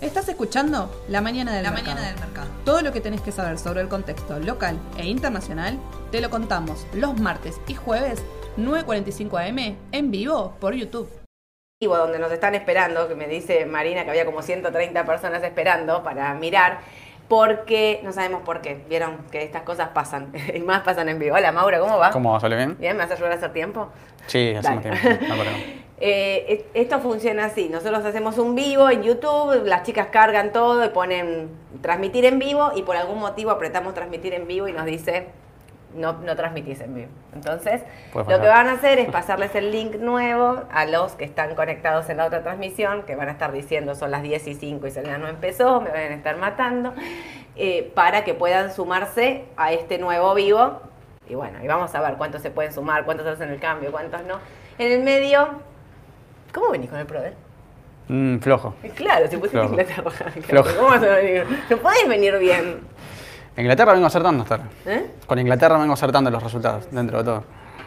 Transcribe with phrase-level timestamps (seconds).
[0.00, 1.94] Estás escuchando La Mañana del, La mercado.
[1.96, 2.48] Mañana del Mercado.
[2.64, 5.78] Todo lo que tenés que saber sobre el contexto local e internacional
[6.10, 8.22] te lo contamos los martes y jueves
[8.58, 11.08] 9.45 am en vivo por YouTube.
[11.80, 16.02] vivo donde nos están esperando, que me dice Marina que había como 130 personas esperando
[16.02, 16.80] para mirar,
[17.28, 18.84] porque no sabemos por qué.
[18.88, 21.36] Vieron que estas cosas pasan, y más pasan en vivo.
[21.36, 22.10] Hola Maura, ¿cómo va?
[22.10, 22.40] ¿Cómo va?
[22.40, 22.76] ¿Sale bien?
[22.78, 23.88] Bien, ¿me vas a ayudar a hacer tiempo?
[24.26, 25.00] Sí, hacemos Dale.
[25.00, 25.26] tiempo.
[25.28, 25.34] No.
[26.04, 30.84] Eh, es- esto funciona así, nosotros hacemos un vivo en YouTube, las chicas cargan todo
[30.84, 31.48] y ponen
[31.80, 35.26] transmitir en vivo y por algún motivo apretamos transmitir en vivo y nos dice
[35.94, 37.08] no, no transmitís en vivo.
[37.34, 37.82] Entonces,
[38.32, 42.08] lo que van a hacer es pasarles el link nuevo a los que están conectados
[42.08, 44.90] en la otra transmisión, que van a estar diciendo son las 10 y 5 y
[44.90, 46.94] Selena no empezó, me van a estar matando,
[47.56, 50.80] eh, para que puedan sumarse a este nuevo vivo.
[51.28, 54.22] Y bueno, y vamos a ver cuántos se pueden sumar, cuántos hacen el cambio, cuántos
[54.24, 54.38] no.
[54.78, 55.46] En el medio,
[56.52, 57.34] ¿cómo venís con el Proder?
[58.08, 58.74] Mm, flojo.
[58.94, 59.70] Claro, si pusiste Flojo.
[59.74, 60.10] Inglaterra.
[60.42, 60.70] Flojo.
[60.76, 61.46] ¿Cómo vas a venir?
[61.70, 62.80] No podés venir bien.
[63.56, 64.68] Inglaterra vengo acertando hasta ahora.
[64.86, 65.06] ¿eh?
[65.26, 67.44] Con Inglaterra vengo acertando los resultados, dentro de todo.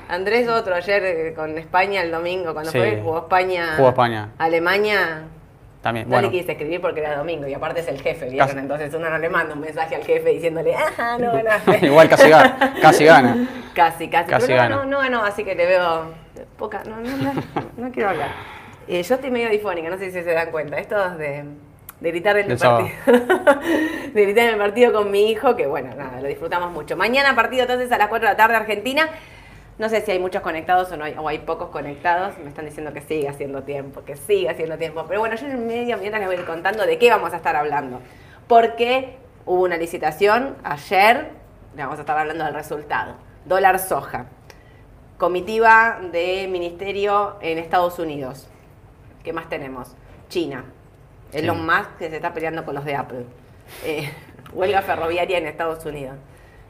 [0.08, 2.78] Andrés otro ayer eh, con España el domingo, cuando Sí.
[2.78, 3.74] fue, jugó España.
[3.76, 4.30] Jugó España.
[4.38, 5.24] Alemania.
[5.82, 6.30] También, No bueno.
[6.32, 8.48] le quise escribir porque era domingo y aparte es el jefe, ¿vieron?
[8.48, 8.60] Casi.
[8.60, 11.80] Entonces uno no le manda un mensaje al jefe diciéndole, ajá, no ganaste.
[11.86, 12.74] Igual casi gana.
[12.82, 13.48] Casi gana.
[13.76, 14.30] Casi, casi.
[14.30, 14.76] Casi Pero no, gana.
[14.78, 16.06] no, no ganó, así que le veo
[16.58, 16.84] poca.
[16.86, 17.34] No, no, no,
[17.78, 18.30] no quiero hablar.
[18.88, 20.78] Eh, yo estoy medio difónica, no sé si se dan cuenta.
[20.78, 21.44] Esto es de,
[22.00, 22.90] de gritar en el partido.
[24.14, 26.96] de gritar en el partido con mi hijo, que bueno, nada, lo disfrutamos mucho.
[26.96, 29.10] Mañana partido entonces a las 4 de la tarde Argentina.
[29.78, 32.38] No sé si hay muchos conectados o no hay, o hay pocos conectados.
[32.38, 35.04] Me están diciendo que sigue haciendo tiempo, que sigue haciendo tiempo.
[35.08, 37.34] Pero bueno, yo en el medio mientras les voy a ir contando de qué vamos
[37.34, 38.00] a estar hablando.
[38.48, 41.30] Porque hubo una licitación ayer,
[41.76, 43.16] le vamos a estar hablando del resultado.
[43.44, 44.28] Dólar soja.
[45.18, 48.48] Comitiva de ministerio en Estados Unidos.
[49.26, 49.94] ¿Qué más tenemos?
[50.30, 50.64] China.
[51.34, 51.64] Elon Sí.
[51.64, 53.26] Musk que se está peleando con los de Apple.
[53.84, 54.10] Eh,
[54.54, 56.16] huelga ferroviaria en Estados Unidos.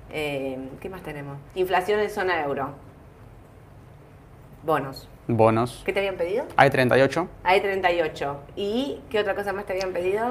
[0.09, 1.37] Eh, ¿Qué más tenemos?
[1.55, 2.69] Inflación en zona euro.
[4.63, 5.07] Bonos.
[5.27, 5.81] Bonos.
[5.85, 6.45] ¿Qué te habían pedido?
[6.55, 7.27] Hay 38.
[7.43, 8.37] Hay 38.
[8.55, 10.25] ¿Y qué otra cosa más te habían pedido?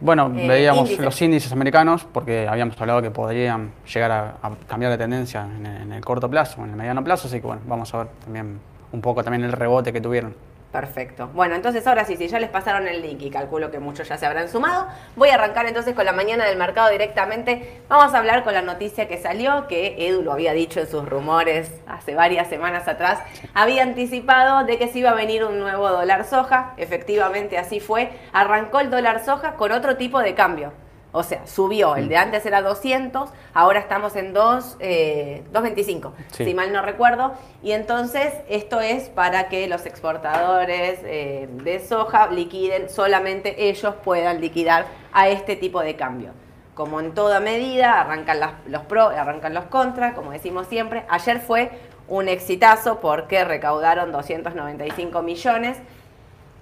[0.00, 1.04] Bueno, Eh, veíamos índices.
[1.04, 5.66] los índices americanos porque habíamos hablado que podrían llegar a, a cambiar de tendencia en
[5.66, 8.06] el, en el corto plazo, en el mediano plazo, así que bueno, vamos a ver
[8.24, 8.58] también
[8.92, 10.34] un poco también el rebote que tuvieron.
[10.72, 11.28] Perfecto.
[11.34, 14.16] Bueno, entonces ahora sí, si ya les pasaron el link y calculo que muchos ya
[14.16, 14.86] se habrán sumado,
[15.16, 17.80] voy a arrancar entonces con la mañana del mercado directamente.
[17.88, 21.08] Vamos a hablar con la noticia que salió, que Edu lo había dicho en sus
[21.08, 23.18] rumores hace varias semanas atrás.
[23.52, 26.74] Había anticipado de que se iba a venir un nuevo dólar soja.
[26.76, 28.12] Efectivamente así fue.
[28.32, 30.72] Arrancó el dólar soja con otro tipo de cambio.
[31.12, 31.96] O sea, subió.
[31.96, 36.44] El de antes era 200, ahora estamos en 2, eh, 2.25, Sí.
[36.44, 37.32] si mal no recuerdo.
[37.62, 44.40] Y entonces esto es para que los exportadores eh, de soja liquiden, solamente ellos puedan
[44.40, 46.30] liquidar a este tipo de cambio.
[46.74, 51.04] Como en toda medida, arrancan las- los pro, arrancan los contras, como decimos siempre.
[51.08, 51.70] Ayer fue
[52.08, 55.76] un exitazo porque recaudaron 295 millones.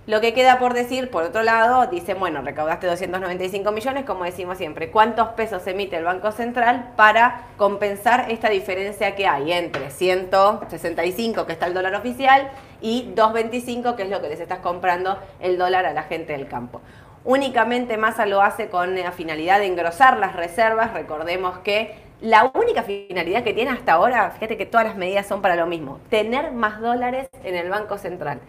[0.09, 4.57] Lo que queda por decir, por otro lado, dice, bueno, recaudaste 295 millones, como decimos
[4.57, 11.45] siempre, ¿cuántos pesos emite el Banco Central para compensar esta diferencia que hay entre 165,
[11.45, 12.49] que está el dólar oficial,
[12.81, 16.49] y 225, que es lo que les estás comprando el dólar a la gente del
[16.49, 16.81] campo?
[17.25, 20.95] Únicamente Massa lo hace con la finalidad de engrosar las reservas.
[20.95, 25.41] Recordemos que la única finalidad que tiene hasta ahora, fíjate que todas las medidas son
[25.41, 28.41] para lo mismo, tener más dólares en el Banco Central.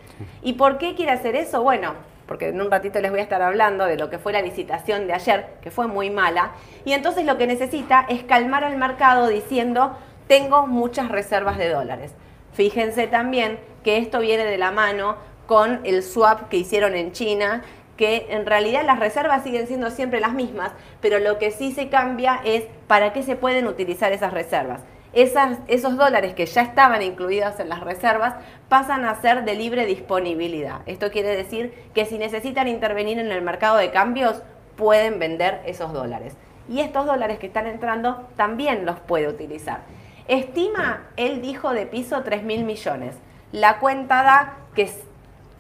[0.41, 1.61] ¿Y por qué quiere hacer eso?
[1.61, 1.93] Bueno,
[2.25, 5.07] porque en un ratito les voy a estar hablando de lo que fue la licitación
[5.07, 6.51] de ayer, que fue muy mala,
[6.85, 9.95] y entonces lo que necesita es calmar al mercado diciendo,
[10.27, 12.13] tengo muchas reservas de dólares.
[12.53, 15.15] Fíjense también que esto viene de la mano
[15.47, 17.63] con el swap que hicieron en China,
[17.99, 20.71] que en realidad las reservas siguen siendo siempre las mismas,
[21.01, 24.79] pero lo que sí se cambia es para qué se pueden utilizar esas reservas.
[25.11, 28.35] Esos dólares que ya estaban incluidos en las reservas
[28.69, 30.79] pasan a ser de libre disponibilidad.
[30.85, 34.43] Esto quiere decir que si necesitan intervenir en el mercado de cambios,
[34.77, 36.37] pueden vender esos dólares.
[36.69, 39.81] Y estos dólares que están entrando también los puede utilizar.
[40.29, 43.17] Estima, él dijo de piso 3 mil millones.
[43.51, 44.89] La cuenta da que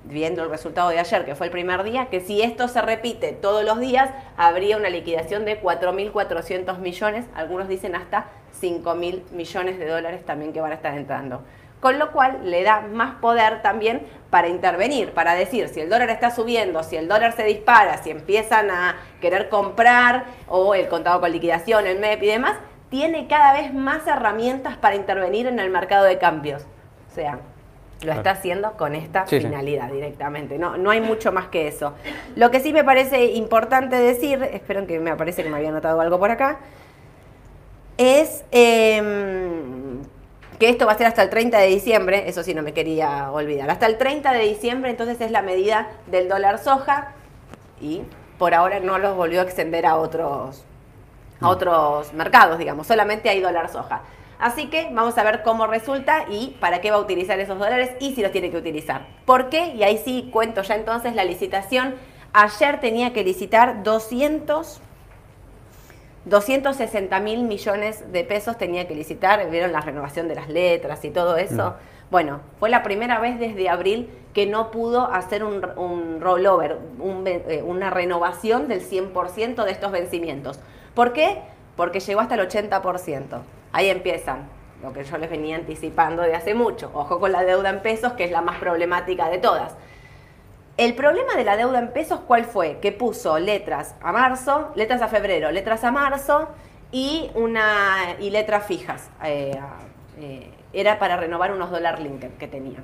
[0.09, 3.31] viendo el resultado de ayer, que fue el primer día, que si esto se repite
[3.31, 8.25] todos los días, habría una liquidación de 4.400 millones, algunos dicen hasta
[8.59, 11.43] 5.000 millones de dólares también que van a estar entrando.
[11.79, 16.09] Con lo cual le da más poder también para intervenir, para decir si el dólar
[16.09, 21.21] está subiendo, si el dólar se dispara, si empiezan a querer comprar o el contado
[21.21, 22.57] con liquidación, el MEP y demás,
[22.89, 26.63] tiene cada vez más herramientas para intervenir en el mercado de cambios.
[27.09, 27.39] O sea,
[28.03, 29.45] Lo está haciendo con esta Sí, sí.
[29.47, 30.57] finalidad directamente.
[30.57, 31.93] No, no hay mucho más que eso.
[32.35, 35.99] Lo que sí me parece importante decir, espero que me parece que me había notado
[35.99, 36.59] algo por acá,
[37.97, 40.01] es em,
[40.57, 43.29] que esto va a ser hasta el 30 de diciembre, eso sí no me quería
[43.31, 43.69] olvidar.
[43.69, 47.09] Hasta el 30 de diciembre entonces es la medida del dólar soja
[47.81, 48.03] y
[48.37, 50.63] por ahora no los volvió a extender a otros,
[51.41, 54.01] a otros mercados, digamos, solamente hay dólar soja.
[54.39, 57.91] Así que vamos a ver cómo resulta y para qué va a utilizar esos dólares
[57.99, 59.05] y si los tiene que utilizar.
[59.25, 59.75] ¿Por qué?
[59.75, 61.95] Y ahí sí cuento ya entonces la licitación.
[62.31, 64.81] Ayer tenía que licitar 200
[66.25, 71.09] 260 mil millones de pesos tenía que licitar, vieron la renovación de las letras y
[71.09, 71.75] todo eso.
[72.11, 77.23] Bueno, fue la primera vez desde abril que no pudo hacer un, un rollover, un
[77.27, 80.59] eh, una renovación del 100% de estos vencimientos.
[80.93, 81.41] ¿Por qué?
[81.75, 83.41] Porque llegó hasta el 80%.
[83.71, 84.49] Ahí empiezan,
[84.81, 86.91] lo que yo les venía anticipando de hace mucho.
[86.93, 89.75] Ojo con la deuda en pesos, que es la más problemática de todas.
[90.77, 92.79] El problema de la deuda en pesos, ¿cuál fue?
[92.79, 96.47] Que puso letras a marzo, letras a febrero, letras a marzo
[96.91, 99.09] y una y letras fijas.
[99.23, 99.59] Eh,
[100.19, 102.83] eh, era para renovar unos dólar linked que tenían.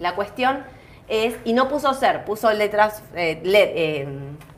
[0.00, 0.64] La cuestión
[1.08, 3.40] es, y no puso ser, puso letras eh,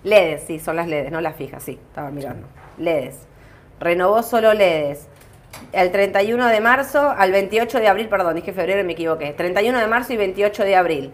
[0.05, 2.47] eh, sí, son las LEDs, no las fijas, sí, estaba mirando.
[2.79, 3.17] LEDs.
[3.79, 5.09] Renovó solo LEDs.
[5.73, 9.33] El 31 de marzo al 28 de abril, perdón, dije febrero y me equivoqué.
[9.33, 11.13] 31 de marzo y 28 de abril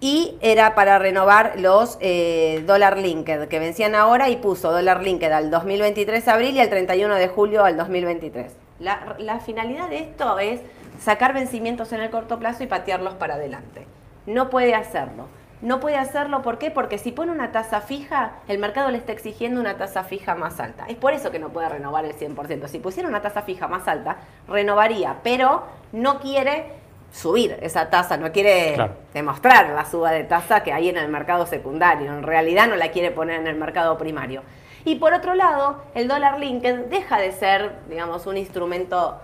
[0.00, 5.30] y era para renovar los eh, dólar linked que vencían ahora y puso dólar linked
[5.32, 8.52] al 2023 de abril y al 31 de julio al 2023.
[8.78, 10.60] La, la finalidad de esto es
[11.00, 13.86] sacar vencimientos en el corto plazo y patearlos para adelante.
[14.26, 15.28] No puede hacerlo.
[15.66, 16.70] No puede hacerlo, ¿por qué?
[16.70, 20.60] Porque si pone una tasa fija, el mercado le está exigiendo una tasa fija más
[20.60, 20.84] alta.
[20.86, 22.68] Es por eso que no puede renovar el 100%.
[22.68, 26.66] Si pusiera una tasa fija más alta, renovaría, pero no quiere
[27.10, 28.92] subir esa tasa, no quiere Claro.
[29.12, 32.12] demostrar la suba de tasa que hay en el mercado secundario.
[32.12, 34.42] En realidad no la quiere poner en el mercado primario.
[34.84, 39.18] Y por otro lado, el dólar linked deja de ser, digamos, un instrumento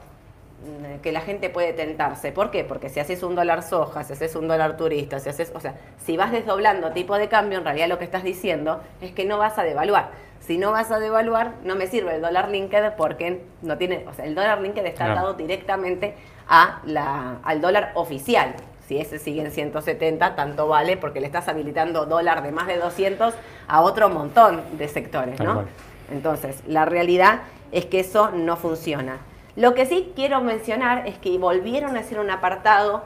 [1.03, 2.33] que la gente puede tentarse.
[2.33, 2.65] ¿Por qué?
[2.65, 5.75] Porque si haces un dólar soja, si haces un dólar turista, si haces, o sea,
[6.05, 9.39] si vas desdoblando tipo de cambio, en realidad lo que estás diciendo es que no
[9.39, 10.11] vas a devaluar.
[10.41, 14.15] Si no vas a devaluar, no me sirve el dólar linked porque no tiene, o
[14.15, 16.15] sea, el dólar linked está dado directamente
[16.49, 18.55] a la, al dólar oficial.
[18.87, 22.77] Si ese sigue en 170, tanto vale porque le estás habilitando dólar de más de
[22.79, 23.35] 200
[23.69, 25.65] a otro montón de sectores, ¿no?
[26.11, 29.19] Entonces, la realidad es que eso no funciona.
[29.55, 33.03] Lo que sí quiero mencionar es que volvieron a hacer un apartado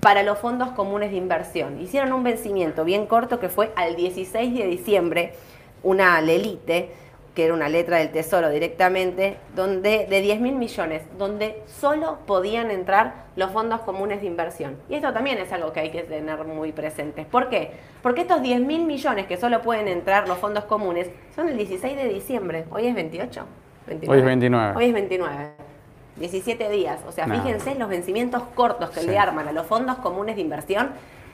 [0.00, 1.78] para los fondos comunes de inversión.
[1.78, 5.34] Hicieron un vencimiento bien corto que fue al 16 de diciembre,
[5.82, 6.90] una lelite,
[7.34, 12.70] que era una letra del Tesoro directamente, donde de 10 mil millones, donde solo podían
[12.70, 14.78] entrar los fondos comunes de inversión.
[14.88, 17.26] Y esto también es algo que hay que tener muy presentes.
[17.26, 17.72] ¿Por qué?
[18.02, 21.94] Porque estos 10 mil millones que solo pueden entrar los fondos comunes son el 16
[21.94, 22.64] de diciembre.
[22.70, 23.44] Hoy es 28.
[23.86, 24.72] Hoy es 29.
[24.76, 25.69] Hoy es 29.
[26.16, 27.00] 17 días.
[27.08, 27.34] O sea, No.
[27.34, 29.06] fíjense los vencimientos cortos que Sí.
[29.06, 30.90] le arman a los fondos comunes de inversión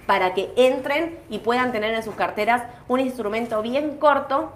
[0.06, 4.52] para que entren y puedan tener en sus carteras un instrumento bien corto,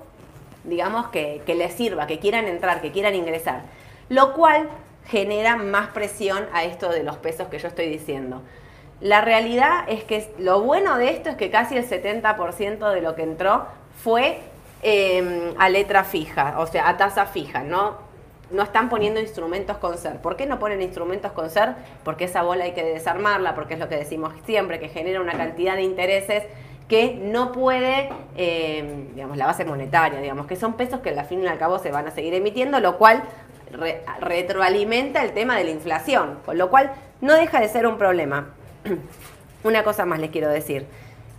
[0.64, 3.62] digamos, que, que les sirva, que quieran entrar, que quieran ingresar.
[4.08, 4.68] Lo cual
[5.06, 8.42] genera más presión a esto de los pesos que yo estoy diciendo.
[9.00, 13.14] La realidad es que lo bueno de esto es que casi el 70% de lo
[13.16, 13.66] que entró
[14.04, 14.40] fue
[14.82, 17.96] eh, a letra fija, o sea, a tasa fija, ¿no?
[18.50, 20.16] No están poniendo instrumentos con ser.
[20.20, 21.74] ¿Por qué no ponen instrumentos con ser?
[22.04, 25.32] Porque esa bola hay que desarmarla, porque es lo que decimos siempre, que genera una
[25.34, 26.44] cantidad de intereses
[26.88, 31.44] que no puede, eh, digamos, la base monetaria, digamos, que son pesos que al fin
[31.44, 33.22] y al cabo se van a seguir emitiendo, lo cual
[33.70, 36.90] re- retroalimenta el tema de la inflación, con lo cual
[37.20, 38.48] no deja de ser un problema.
[39.62, 40.86] Una cosa más les quiero decir,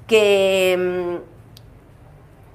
[0.07, 0.77] que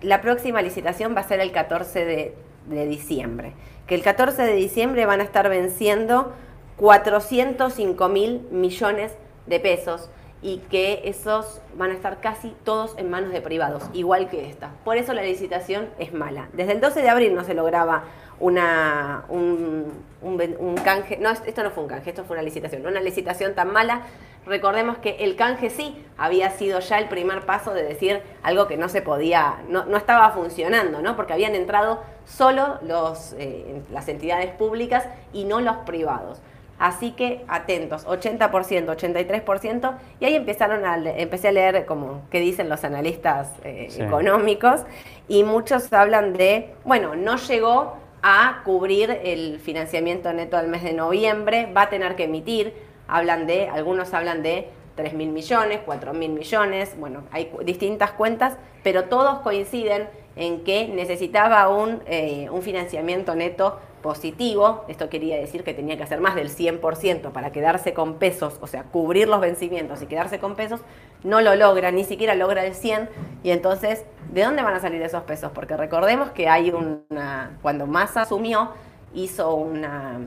[0.03, 2.35] mm, la próxima licitación va a ser el 14 de,
[2.67, 3.53] de diciembre,
[3.87, 6.33] que el 14 de diciembre van a estar venciendo
[6.77, 9.13] 405 mil millones
[9.47, 10.11] de pesos
[10.43, 14.71] y que esos van a estar casi todos en manos de privados, igual que esta.
[14.85, 16.49] Por eso la licitación es mala.
[16.53, 18.05] Desde el 12 de abril no se lograba
[18.39, 22.87] una, un, un un canje, no, esto no fue un canje, esto fue una licitación,
[22.87, 24.03] una licitación tan mala.
[24.47, 28.77] Recordemos que el canje sí había sido ya el primer paso de decir algo que
[28.77, 31.17] no se podía, no, no estaba funcionando, ¿no?
[31.17, 36.41] Porque habían entrado solo los, eh, las entidades públicas y no los privados.
[36.79, 42.69] Así que atentos, 80%, 83%, y ahí empezaron a, empecé a leer como qué dicen
[42.69, 44.03] los analistas eh, Sí.
[44.03, 44.83] económicos,
[45.27, 50.93] y muchos hablan de, bueno, no llegó a cubrir el financiamiento neto al mes de
[50.93, 52.75] noviembre, va a tener que emitir,
[53.09, 58.57] hablan de, algunos hablan de 3 mil millones, 4 mil millones, bueno, hay distintas cuentas,
[58.83, 65.65] pero todos coinciden en que necesitaba un, eh, un financiamiento neto positivo, esto quería decir
[65.65, 69.41] que tenía que hacer más del 100% para quedarse con pesos, o sea, cubrir los
[69.41, 70.81] vencimientos y quedarse con pesos,
[71.25, 73.09] no lo logra, ni siquiera logra el 100,
[73.43, 75.51] y entonces, ¿de dónde van a salir esos pesos?
[75.53, 78.71] Porque recordemos que hay una, cuando Massa asumió,
[79.13, 80.21] hizo una,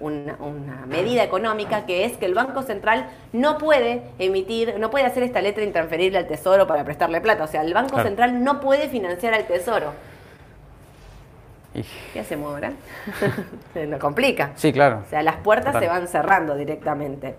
[0.00, 0.36] una,
[0.86, 5.40] medida económica que es que el Banco Central no puede emitir, no puede hacer esta
[5.40, 7.44] letra intransferible al Tesoro para prestarle plata.
[7.44, 9.92] O sea, el Banco Central no puede financiar al Tesoro.
[12.12, 12.72] ¿Qué hacemos ahora?
[13.72, 14.52] se nos complica.
[14.54, 15.02] Sí, claro.
[15.06, 17.36] O sea, las puertas se van cerrando directamente.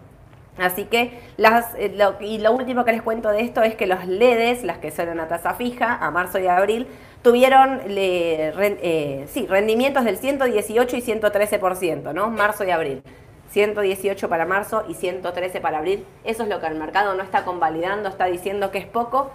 [0.58, 3.88] Así que, las, eh, lo, y lo último que les cuento de esto es que
[3.88, 6.88] los LEDs, las que son una tasa fija, a marzo y abril,
[7.22, 12.30] tuvieron eh, sí, rendimientos del 118 y 113%, ¿no?
[12.30, 13.04] Marzo y abril.
[13.50, 16.06] 118 para marzo y 113 para abril.
[16.24, 19.32] Eso es lo que el mercado no está convalidando, está diciendo que es poco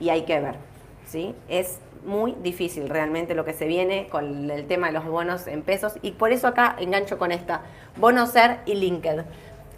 [0.00, 0.54] y hay que ver.
[1.06, 1.34] ¿sí?
[1.48, 5.62] Es muy difícil realmente lo que se viene con el tema de los bonos en
[5.62, 7.62] pesos y por eso acá engancho con esta,
[7.96, 9.24] bono ser y linked.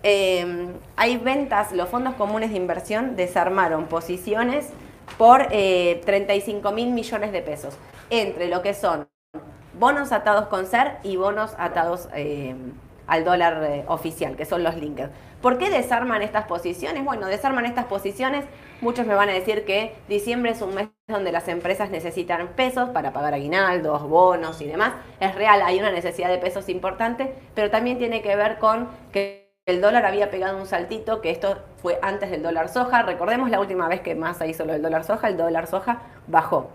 [0.03, 4.71] Em, hay ventas, los fondos comunes de inversión desarmaron posiciones
[5.17, 7.77] por 35 eh, mil millones de pesos,
[8.11, 9.09] entre lo que son
[9.79, 12.73] bonos atados con SER y bonos atados em,
[13.07, 15.09] al dólar eh, oficial, que son los linked.
[15.41, 17.05] ¿Por qué desarman estas posiciones?
[17.05, 18.45] Bueno, desarman estas posiciones,
[18.81, 22.91] muchos me van a decir que diciembre es un mes donde las empresas necesitan pesos
[22.91, 24.93] para pagar aguinaldos, bonos y demás.
[25.21, 29.48] Es real, hay una necesidad de pesos importante, pero también tiene que ver con que
[29.69, 33.03] el dólar había pegado un saltito, que esto fue antes del dólar soja.
[33.03, 36.71] Recordemos la última vez que Massa hizo lo del dólar soja, el dólar soja bajó.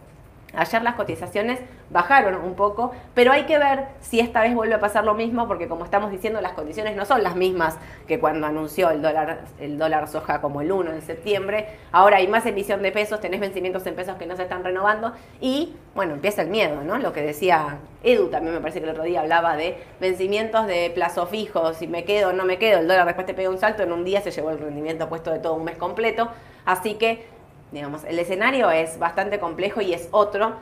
[0.56, 4.80] Ayer las cotizaciones bajaron un poco, pero hay que ver si esta vez vuelve a
[4.80, 8.48] pasar lo mismo, porque como estamos diciendo, las condiciones no son las mismas que cuando
[8.48, 11.68] anunció el dólar, el dólar soja como el 1 de septiembre.
[11.92, 15.14] Ahora hay más emisión de pesos, tenés vencimientos en pesos que no se están renovando
[15.42, 16.98] y, bueno, empieza el miedo, ¿no?
[16.98, 20.92] Lo que decía Edu también me parece que el otro día hablaba de vencimientos de
[20.94, 23.60] plazo fijo, si me quedo o no me quedo, el dólar después te pega un
[23.60, 26.30] salto, en un día se llevó el rendimiento puesto de todo un mes completo.
[26.66, 27.28] Así que
[27.74, 30.54] Digamos, el escenario es bastante complejo y es otro.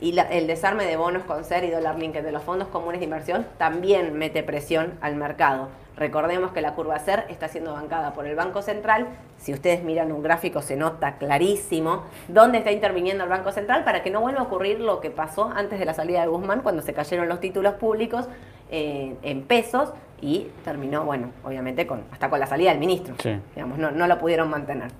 [0.00, 3.04] Y el desarme de bonos con SER y dólar linked de los fondos comunes de
[3.04, 5.68] inversión también mete presión al mercado.
[5.96, 9.08] Recordemos que la curva SER está siendo bancada por el Banco Central.
[9.38, 14.02] Si ustedes miran un gráfico se nota clarísimo dónde está interviniendo el Banco Central para
[14.02, 16.82] que no vuelva a ocurrir lo que pasó antes de la salida de Guzmán cuando
[16.82, 18.28] se cayeron los títulos públicos
[18.70, 23.14] eh, en pesos y terminó, bueno, obviamente con, hasta con la salida del ministro.
[23.54, 24.90] Digamos, no, no lo pudieron mantener.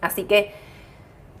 [0.00, 0.67] Así que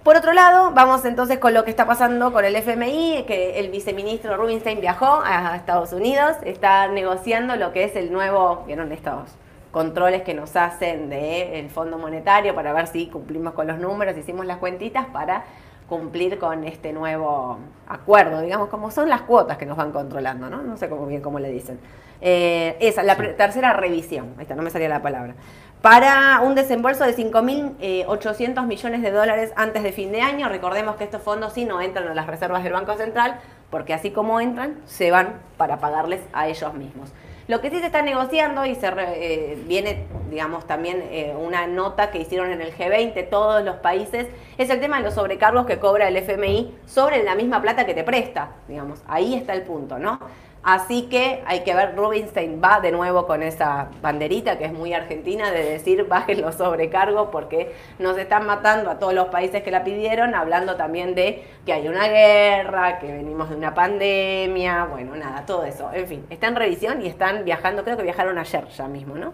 [0.08, 3.68] por otro lado, vamos entonces con lo que está pasando con el FMI, que el
[3.68, 9.28] viceministro Rubinstein viajó a Estados Unidos, está negociando lo que es el nuevo, vieron estos
[9.70, 14.46] controles que nos hacen del Fondo Monetario para ver si cumplimos con los números, hicimos
[14.46, 15.44] las cuentitas para
[15.86, 20.62] cumplir con este nuevo acuerdo, digamos, como son las cuotas que nos van controlando, ¿no?
[20.62, 21.78] No sé cómo bien cómo le dicen.
[22.22, 25.34] Eh, esa, la tercera revisión, ahí está, no me salía la palabra
[25.82, 30.48] para un desembolso de 5.800 eh, millones de dólares antes de fin de año.
[30.48, 33.38] Recordemos que estos fondos sí no entran a las reservas del Banco Central,
[33.70, 37.12] porque así como entran, se van para pagarles a ellos mismos.
[37.46, 42.10] Lo que sí se está negociando y se eh, viene, digamos, también eh, una nota
[42.10, 44.26] que hicieron en el G20 todos los países,
[44.58, 47.94] es el tema de los sobrecargos que cobra el FMI sobre la misma plata que
[47.94, 49.02] te presta, digamos.
[49.06, 50.20] Ahí está el punto, ¿no?
[50.62, 54.92] Así que hay que ver, Rubinstein va de nuevo con esa banderita que es muy
[54.92, 59.70] argentina de decir bajen los sobrecargos porque nos están matando a todos los países que
[59.70, 65.14] la pidieron, hablando también de que hay una guerra, que venimos de una pandemia, bueno,
[65.14, 65.90] nada, todo eso.
[65.92, 69.32] En fin, está en revisión y están viajando, creo que viajaron ayer ya mismo, ¿no?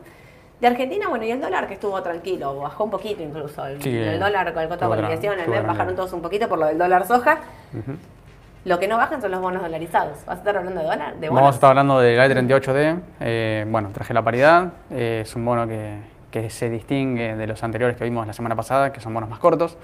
[0.60, 3.66] De Argentina, bueno, y el dólar que estuvo tranquilo, bajó un poquito incluso.
[3.66, 6.66] El, el dólar con el costo de el mes bajaron todos un poquito por lo
[6.66, 7.40] del dólar soja.
[8.64, 10.24] Lo que no bajan son los bonos dolarizados.
[10.24, 11.14] ¿Vas a estar hablando de dólar?
[11.20, 13.00] Vamos a estar hablando del I38D.
[13.20, 14.72] Eh, bueno, traje la paridad.
[14.90, 15.98] Eh, es un bono que,
[16.30, 19.38] que, se distingue de los anteriores que vimos la semana pasada, que son bonos más
[19.38, 19.76] cortos.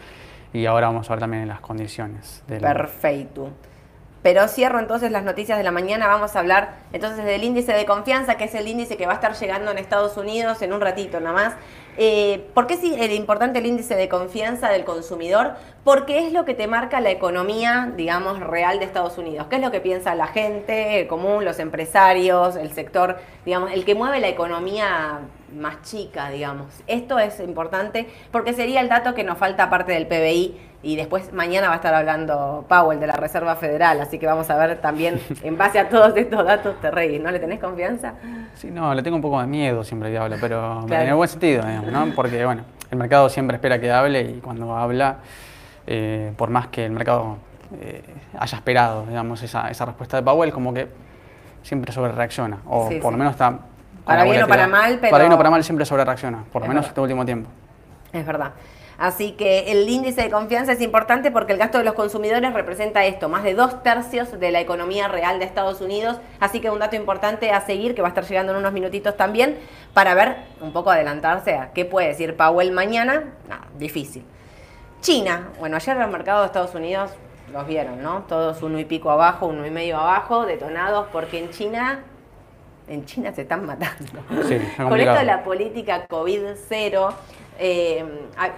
[0.54, 2.42] Y ahora vamos a ver también las condiciones.
[2.46, 2.62] Del...
[2.62, 3.50] Perfecto.
[4.22, 6.06] Pero cierro entonces las noticias de la mañana.
[6.06, 9.14] Vamos a hablar entonces del índice de confianza, que es el índice que va a
[9.16, 11.54] estar llegando en Estados Unidos en un ratito nada más.
[11.96, 15.54] Eh, ¿Por qué es importante el índice de confianza del consumidor?
[15.84, 19.46] Porque es lo que te marca la economía, digamos, real de Estados Unidos.
[19.48, 23.94] ¿Qué es lo que piensa la gente común, los empresarios, el sector, digamos, el que
[23.94, 25.20] mueve la economía
[25.54, 26.66] más chica, digamos?
[26.86, 31.32] Esto es importante porque sería el dato que nos falta aparte del PBI Y después
[31.32, 34.80] mañana va a estar hablando Powell de la Reserva Federal, así que vamos a ver
[34.80, 37.30] también, en base a todos estos datos, te reís, ¿no?
[37.30, 38.14] ¿Le tenés confianza?
[38.54, 41.28] Sí, no, le tengo un poco de miedo siempre que habla, pero en el buen
[41.28, 42.14] sentido, digamos, ¿no?
[42.14, 45.18] Porque, bueno, el mercado siempre espera que hable y cuando habla,
[45.86, 47.36] eh, por más que el mercado
[47.78, 48.02] eh,
[48.38, 50.88] haya esperado, digamos, esa, esa respuesta de Powell, como que
[51.62, 53.58] siempre sobre reacciona, o por lo menos está...
[54.10, 55.10] Para bien o para mal, pero...
[55.10, 57.48] Para bien o para mal siempre sobre reacciona, por lo menos este último tiempo.
[58.12, 58.52] Es verdad.
[58.98, 63.04] Así que el índice de confianza es importante porque el gasto de los consumidores representa
[63.06, 66.18] esto, más de dos tercios de la economía real de Estados Unidos.
[66.38, 69.16] Así que un dato importante a seguir, que va a estar llegando en unos minutitos
[69.16, 69.56] también,
[69.94, 73.24] para ver, un poco adelantarse a qué puede decir Powell mañana.
[73.48, 74.24] Nada, difícil.
[75.00, 77.12] China, bueno, ayer el mercado de Estados Unidos
[77.52, 78.24] los vieron, ¿no?
[78.28, 82.00] Todos uno y pico abajo, uno y medio abajo, detonados, porque en China
[82.90, 84.20] en China se están matando.
[84.46, 87.12] Sí, Con esto de la política COVID-0,
[87.58, 88.04] eh,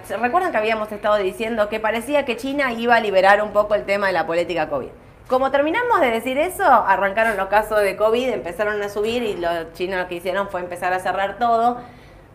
[0.03, 3.75] ¿se recuerdan que habíamos estado diciendo que parecía que China iba a liberar un poco
[3.75, 4.89] el tema de la política COVID?
[5.27, 9.71] Como terminamos de decir eso, arrancaron los casos de COVID, empezaron a subir y los
[9.73, 11.77] chinos lo que hicieron fue empezar a cerrar todo.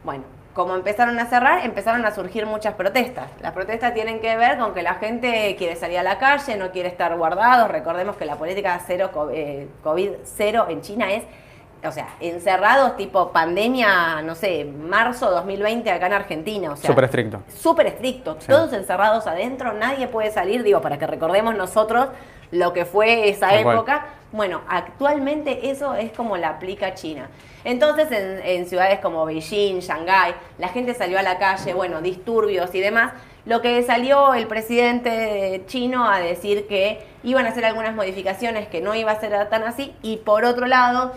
[0.05, 0.25] Bueno,
[0.55, 3.28] como empezaron a cerrar, empezaron a surgir muchas protestas.
[3.43, 6.71] Las protestas tienen que ver con que la gente quiere salir a la calle, no
[6.71, 7.71] quiere estar guardados.
[7.71, 11.25] Recordemos que la política cero eh, COVID cero en China es
[11.85, 16.73] o sea, encerrados tipo pandemia, no sé, marzo 2020 acá en Argentina.
[16.73, 17.42] O sea, súper estricto.
[17.54, 22.08] Súper estricto, todos encerrados adentro, nadie puede salir, digo, para que recordemos nosotros
[22.50, 24.06] lo que fue esa época.
[24.32, 27.28] Bueno, actualmente eso es como la aplica China.
[27.64, 32.75] Entonces, en, en ciudades como Beijing, Shanghái, la gente salió a la calle, bueno, disturbios
[32.75, 33.12] y demás.
[33.47, 38.82] Lo que salió el presidente chino a decir que iban a hacer algunas modificaciones, que
[38.82, 41.12] no iba a ser tan así, y por otro lado,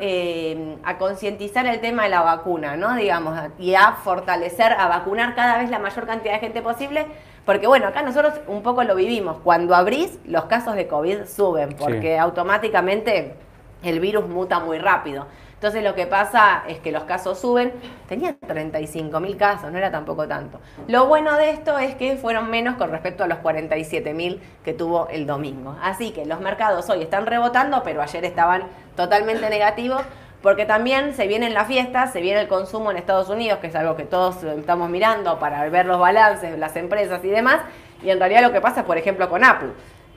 [0.00, 2.94] eh, a, concientizar el tema de la vacuna, ¿no?
[2.94, 7.06] Digamos, y a fortalecer, a vacunar cada vez la mayor cantidad de gente posible,
[7.44, 9.38] porque bueno, acá nosotros un poco lo vivimos.
[9.44, 13.34] Cuando abrís, los casos de COVID suben, porque automáticamente
[13.82, 15.26] el virus muta muy rápido.
[15.62, 17.72] Entonces lo que pasa es que los casos suben.
[18.08, 20.58] Tenía 35 mil casos, no era tampoco tanto.
[20.88, 24.72] Lo bueno de esto es que fueron menos con respecto a los 47 mil que
[24.72, 25.76] tuvo el domingo.
[25.80, 28.64] Así que los mercados hoy están rebotando, pero ayer estaban
[28.96, 30.02] totalmente negativos.
[30.42, 33.76] Porque también se vienen las fiestas, se viene el consumo en Estados Unidos, que es
[33.76, 37.60] algo que todos estamos mirando para ver los balances, las empresas y demás.
[38.02, 39.70] Y en realidad lo que pasa, por ejemplo, con Apple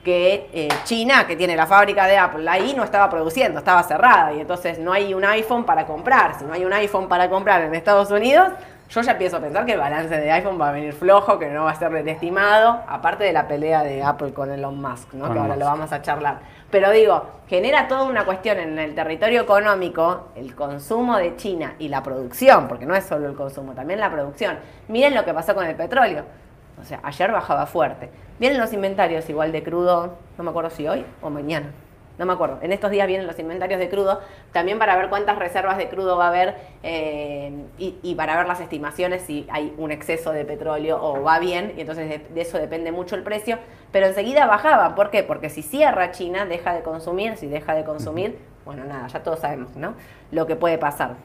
[0.06, 4.32] que eh, China, que tiene la fábrica de Apple ahí, no estaba produciendo, estaba cerrada
[4.32, 6.38] y entonces no hay un iPhone para comprar.
[6.38, 8.52] Si no hay un iPhone para comprar en Estados Unidos,
[8.88, 11.48] yo ya empiezo a pensar que el balance de iPhone va a venir flojo, que
[11.48, 15.32] no va a ser estimado, aparte de la pelea de Apple con Elon Musk, ¿no?
[15.32, 16.38] que ahora lo vamos a charlar.
[16.70, 21.88] Pero digo, genera toda una cuestión en el territorio económico, el consumo de China y
[21.88, 24.56] la producción, porque no es solo el consumo, también la producción.
[24.86, 26.45] Miren lo que pasó con el petróleo.
[26.80, 28.10] O sea, ayer bajaba fuerte.
[28.38, 31.72] Vienen los inventarios igual de crudo, no me acuerdo si hoy o mañana.
[32.18, 32.58] No me acuerdo.
[32.62, 34.20] En estos días vienen los inventarios de crudo,
[34.52, 38.60] también para ver cuántas reservas de crudo va a haber eh, y, para ver las
[38.60, 42.90] estimaciones si hay un exceso de petróleo o va bien, y entonces de, eso depende
[42.90, 43.58] mucho el precio.
[43.92, 44.94] Pero enseguida bajaba.
[44.94, 45.22] ¿Por qué?
[45.22, 49.40] Porque si cierra China, deja de consumir, si deja de consumir, bueno, nada, ya todos
[49.40, 49.94] sabemos, ¿no?
[50.30, 51.16] Lo que puede pasar.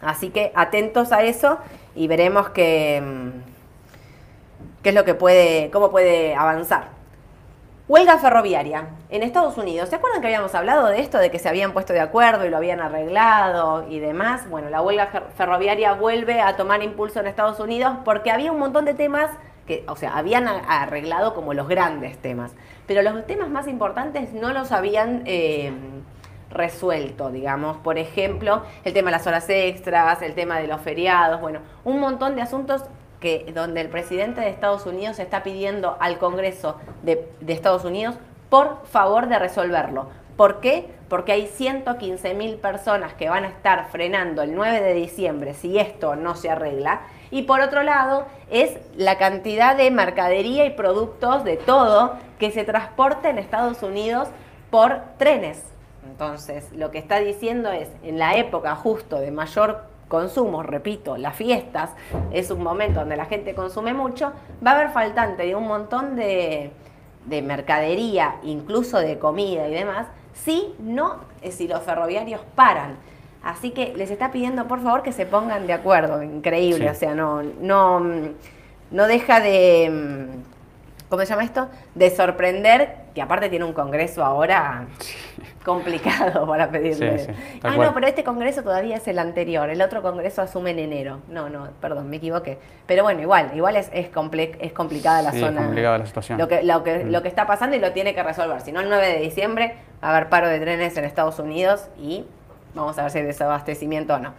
[0.00, 1.58] Así que atentos a eso
[1.94, 3.51] y veremos que mm,
[4.82, 7.02] qué es lo que puede, cómo puede avanzar.
[7.88, 9.88] Huelga ferroviaria en Estados Unidos.
[9.88, 12.48] ¿Se acuerdan que habíamos hablado de esto, de que se habían puesto de acuerdo y
[12.48, 14.48] lo habían arreglado y demás?
[14.48, 18.84] Bueno, la huelga ferroviaria vuelve a tomar impulso en Estados Unidos porque había un montón
[18.84, 19.30] de temas
[19.66, 22.52] que, o sea, habían arreglado como los grandes temas,
[22.86, 25.72] pero los temas más importantes no los habían eh,
[26.50, 27.76] resuelto, digamos.
[27.78, 32.00] Por ejemplo, el tema de las horas extras, el tema de los feriados, bueno, un
[32.00, 32.84] montón de asuntos
[33.22, 38.16] que, donde el presidente de Estados Unidos está pidiendo al Congreso de, Estados Unidos
[38.50, 40.08] por favor de resolverlo.
[40.36, 40.90] ¿Por qué?
[41.08, 45.78] Porque hay 115 mil personas que van a estar frenando el 9 de diciembre si
[45.78, 47.02] esto no se arregla.
[47.30, 52.64] Y por otro lado, es la cantidad de mercadería y productos de todo que se
[52.64, 54.28] transporta en Estados Unidos
[54.70, 55.62] por trenes.
[56.04, 61.34] Entonces, lo que está diciendo es, en la época justo de mayor consumo, repito, las
[61.34, 61.88] fiestas
[62.32, 64.30] es un momento donde la gente consume mucho,
[64.64, 66.70] va a haber faltante de un montón de,
[67.26, 72.96] mercadería, incluso de comida y demás, si no, eh, si los ferroviarios paran.
[73.42, 77.14] Así que les está pidiendo por favor que se pongan de acuerdo, increíble, o sea,
[77.14, 78.02] no, no,
[78.90, 80.28] no deja de,
[81.08, 81.68] ¿cómo se llama esto?
[81.94, 84.88] De sorprender, que aparte tiene un congreso ahora
[85.64, 87.18] complicado para pedirle.
[87.18, 87.88] Sí, sí, ah, cual.
[87.88, 89.68] no, pero este congreso todavía es el anterior.
[89.70, 91.20] El otro congreso asume en enero.
[91.28, 92.58] No, no, perdón, me equivoqué.
[92.86, 95.62] Pero bueno, igual, igual es, es, comple- es complicada la Sí, zona.
[95.62, 96.38] complicada la situación.
[96.38, 97.10] Lo que, lo, que, Mm.
[97.10, 98.60] lo que está pasando y lo tiene que resolver.
[98.60, 101.88] Si no, el 9 de diciembre va a haber paro de trenes en Estados Unidos
[101.98, 102.24] y
[102.74, 104.32] vamos a ver si hay desabastecimiento o no.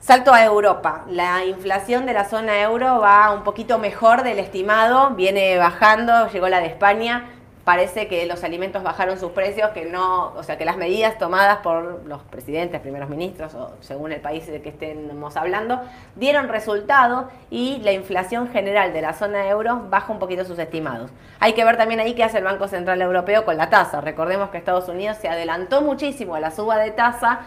[0.00, 1.04] Salto a Europa.
[1.08, 6.48] La inflación de la zona euro va un poquito mejor del estimado, viene bajando, llegó
[6.48, 7.24] la de España.
[7.66, 11.56] Parece que los alimentos bajaron sus precios, que no, o sea, que las medidas tomadas
[11.64, 15.80] por los presidentes, primeros ministros o según el país de que estemos hablando,
[16.14, 21.10] dieron resultado y la inflación general de la zona euro baja un poquito sus estimados.
[21.40, 24.00] Hay que ver también ahí qué hace el Banco Central Europeo con la tasa.
[24.00, 27.40] Recordemos que Estados Unidos se adelantó muchísimo a la suba de tasa,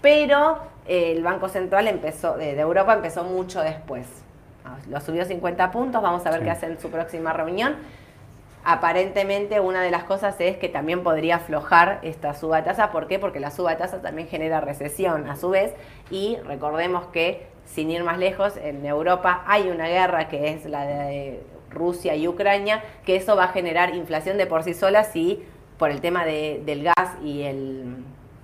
[0.00, 0.56] pero
[0.88, 4.06] eh, el Banco Central empezó, de, Europa empezó mucho después.
[4.64, 6.44] Ah, Lo subió 50 puntos, vamos a ver Sí.
[6.46, 7.76] qué hace en su próxima reunión.
[8.68, 12.90] Aparentemente una de las cosas es que también podría aflojar esta suba tasa.
[12.90, 13.20] ¿Por qué?
[13.20, 15.72] Porque la suba tasa también genera recesión a su vez.
[16.10, 20.84] Y recordemos que, sin ir más lejos, en Europa hay una guerra que es la
[20.84, 25.44] de Rusia y Ucrania, que eso va a generar inflación de por sí sola si
[25.78, 27.98] por el tema de- del gas y el...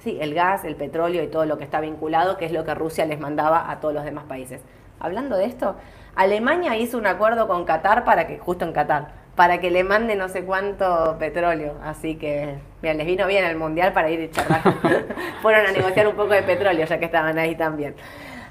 [0.04, 2.74] Sí, el gas, el petróleo y todo lo que está vinculado, que es lo que
[2.74, 4.60] Rusia les mandaba a todos los demás países.
[5.00, 5.74] Hablando de esto,
[6.14, 10.14] Alemania hizo un acuerdo con Qatar para que, justo en Qatar, para que le mande
[10.14, 11.76] no sé cuánto petróleo.
[11.82, 14.60] Así que, mira, les vino bien el mundial para ir y charlar.
[15.42, 17.94] Fueron a negociar un poco de petróleo, ya que estaban ahí también.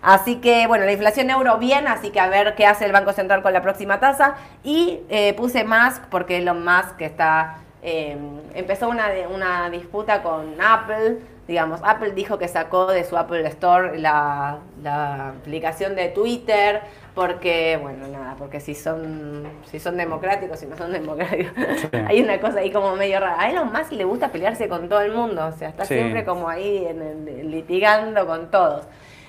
[0.02, 3.14] Así que, bueno, la inflación euro bien, así que a ver qué hace el Banco
[3.14, 4.36] Central con la próxima tasa.
[4.64, 8.18] Y eh, puse Musk, porque Elon Musk está, eh,
[8.56, 11.20] empezó una, una disputa con Apple.
[11.52, 16.80] Digamos, Apple dijo que sacó de su Apple Store la, la aplicación de Twitter,
[17.14, 21.90] porque, bueno, nada, porque si son, si son democráticos, si no son democráticos, Sí.
[22.08, 23.36] hay una cosa ahí como medio rara.
[23.38, 25.96] A Elon Musk le gusta pelearse con todo el mundo, o sea, está Sí.
[25.96, 28.86] siempre como ahí en el- litigando con todos.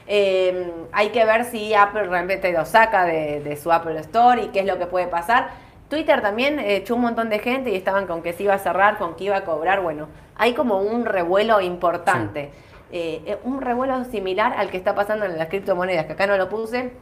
[0.07, 4.49] Eh, hay que ver si Apple realmente lo saca de, de su Apple Store y
[4.49, 5.49] qué es lo que puede pasar.
[5.93, 8.59] Twitter también eh, echó un montón de gente y estaban con que se iba a
[8.59, 9.83] cerrar, con que iba a cobrar.
[9.83, 12.51] Bueno, hay como un revuelo importante.
[12.91, 16.39] Eh, eh, un revuelo similar al que está pasando en las criptomonedas, que acá no
[16.39, 16.93] lo puse,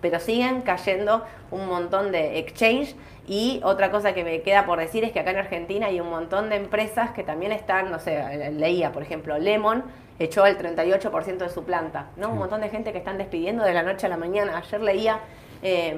[0.00, 2.96] pero siguen cayendo un montón de exchange.
[3.26, 6.08] Y otra cosa que me queda por decir es que acá en Argentina hay un
[6.08, 9.84] montón de empresas que también están, no sé, leía, por ejemplo, Lemon
[10.18, 12.30] echó el 38% de su planta, ¿no?
[12.30, 14.56] Un montón de gente que están despidiendo de la noche a la mañana.
[14.56, 15.20] Ayer leía
[15.62, 15.96] eh,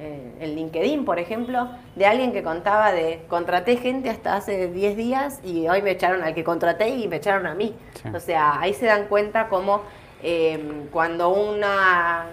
[0.00, 4.96] eh, en LinkedIn, por ejemplo, de alguien que contaba de contraté gente hasta hace 10
[4.96, 7.74] días y hoy me echaron al que contraté y me echaron a mí.
[8.00, 8.08] Sí.
[8.14, 9.82] O sea, ahí se dan cuenta cómo
[10.22, 12.26] eh, cuando una,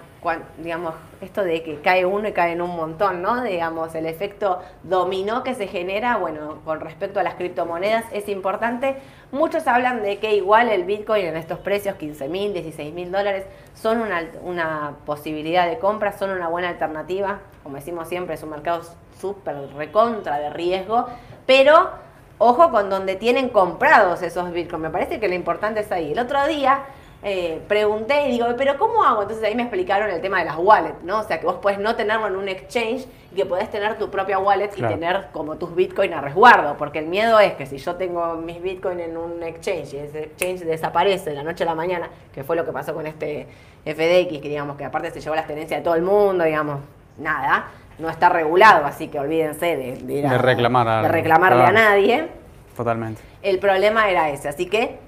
[0.58, 3.42] digamos, esto de que cae uno y caen un montón, ¿no?
[3.42, 8.96] Digamos, el efecto dominó que se genera, bueno, con respecto a las criptomonedas es importante.
[9.32, 13.44] Muchos hablan de que igual el Bitcoin en estos precios, 15 mil, 16 mil dólares,
[13.74, 17.40] son una, una posibilidad de compra, son una buena alternativa.
[17.62, 18.82] Como decimos siempre, es un mercado
[19.20, 21.06] súper recontra de riesgo,
[21.46, 21.90] pero
[22.38, 24.82] ojo con donde tienen comprados esos Bitcoin.
[24.82, 26.12] Me parece que lo importante es ahí.
[26.12, 26.84] El otro día
[27.22, 29.22] eh, pregunté y digo, pero ¿cómo hago?
[29.22, 31.20] Entonces ahí me explicaron el tema de las wallets, ¿no?
[31.20, 34.10] O sea, que vos puedes no tenerlo en un exchange y que podés tener tu
[34.10, 34.94] propia wallet Claro.
[34.94, 36.76] y tener como tus Bitcoin a resguardo.
[36.76, 40.22] Porque el miedo es que si yo tengo mis Bitcoin en un exchange y ese
[40.24, 43.46] exchange desaparece de la noche a la mañana, que fue lo que pasó con este
[43.84, 46.80] FDX, que digamos que aparte se llevó las tenencias de todo el mundo, digamos,
[47.18, 47.66] nada,
[47.98, 51.62] no está regulado, así que olvídense de, de ir a- De reclamar a- de reclamarle
[51.64, 52.28] a nadie.
[52.76, 53.22] Totalmente.
[53.42, 54.98] El problema era ese, así que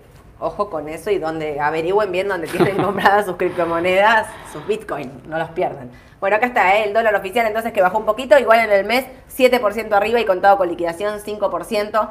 [0.41, 5.39] ojo con eso y donde averigüen bien dónde tienen compradas sus criptomonedas, sus bitcoins, no
[5.39, 5.91] los pierdan.
[6.21, 6.85] Bueno, acá está ¿eh?
[6.85, 10.25] el dólar oficial entonces que bajó un poquito, igual en el mes 7% arriba y
[10.25, 12.09] contado con liquidación 5%,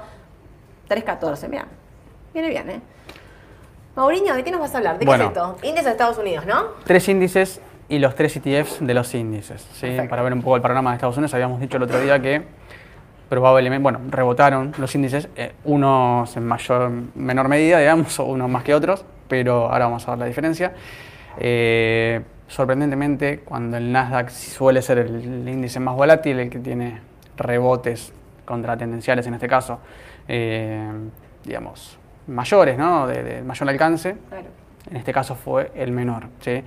[0.90, 1.66] 3.14, mira,
[2.34, 2.82] viene bien, ¿eh?
[3.96, 5.00] Mauriño, ¿de qué nos vas a hablar?
[5.00, 5.34] ¿De Bueno.
[5.34, 5.58] qué es esto?
[5.64, 6.68] Índice de Estados Unidos, ¿no?
[6.86, 7.60] Tres índices
[7.90, 9.68] y los tres ETFs de los índices.
[9.74, 9.88] ¿sí?
[9.88, 10.10] Perfecto.
[10.10, 12.44] Para ver un poco el panorama de Estados Unidos, habíamos dicho el otro día que
[13.30, 18.64] probablemente, bueno, rebotaron los índices, eh, unos en mayor, menor medida, digamos, o unos más
[18.64, 20.74] que otros, pero ahora vamos a ver la diferencia.
[21.40, 27.02] Eh, sorprendentemente, cuando el Nasdaq suele ser el índice más volátil, el que tiene
[27.36, 28.14] rebotes
[28.46, 29.80] contratendenciales en este caso,
[30.28, 30.90] eh,
[31.44, 33.08] digamos, mayores, ¿no?
[33.08, 34.48] De, de mayor alcance, Claro.
[34.90, 36.28] en este caso fue el menor.
[36.42, 36.64] ¿sí?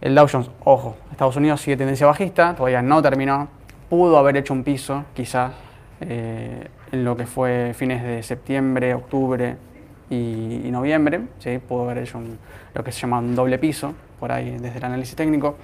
[0.00, 3.48] El Dow Jones, ojo, Estados Unidos sigue tendencia bajista, todavía no terminó.
[3.90, 5.52] Pudo haber hecho un piso, quizás,
[6.00, 9.56] eh, en lo que fue fines de septiembre, octubre
[10.08, 11.22] y, y noviembre.
[11.40, 11.58] ¿sí?
[11.58, 12.38] Pudo haber hecho un-
[12.72, 15.56] lo que se llama un doble piso, por ahí desde el análisis técnico.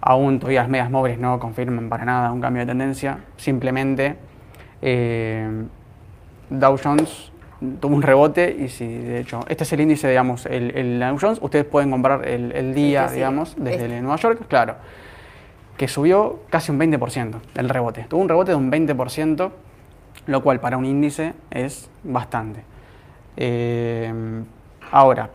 [0.00, 3.18] Aún todavía las medias móviles no confirman para nada un cambio de tendencia.
[3.36, 4.16] Simplemente
[4.80, 5.64] eh,
[6.50, 7.32] Dow Jones
[7.80, 11.18] tuvo un rebote y si de hecho, este es el índice, digamos, el, el Dow
[11.20, 14.00] Jones, ustedes pueden comprar el, el día, Este sí, digamos, desde este.
[14.02, 14.76] Nueva York, claro,
[15.76, 18.04] que subió casi un 20% el rebote.
[18.08, 19.50] Tuvo un rebote de un 20%,
[20.26, 22.62] lo cual para un índice es bastante.
[23.36, 24.12] Eh,
[24.90, 25.28] ahora,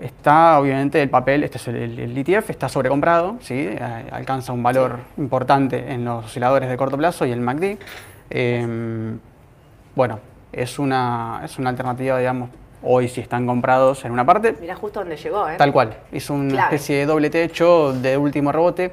[0.00, 3.54] está obviamente el papel, este es el, el- ETF, está sobrecomprado, ¿sí?
[3.70, 3.78] Eh,
[4.10, 7.76] alcanza un valor importante en los osciladores de corto plazo y el MACD.
[8.30, 9.16] Eh,
[9.94, 10.18] bueno,
[10.52, 12.50] es una, es una alternativa, digamos,
[12.82, 15.54] hoy si están comprados en una parte, Mira justo donde llegó, ¿eh?
[15.56, 16.74] Tal cual, hizo una Clave.
[16.74, 18.92] especie de doble techo de último rebote.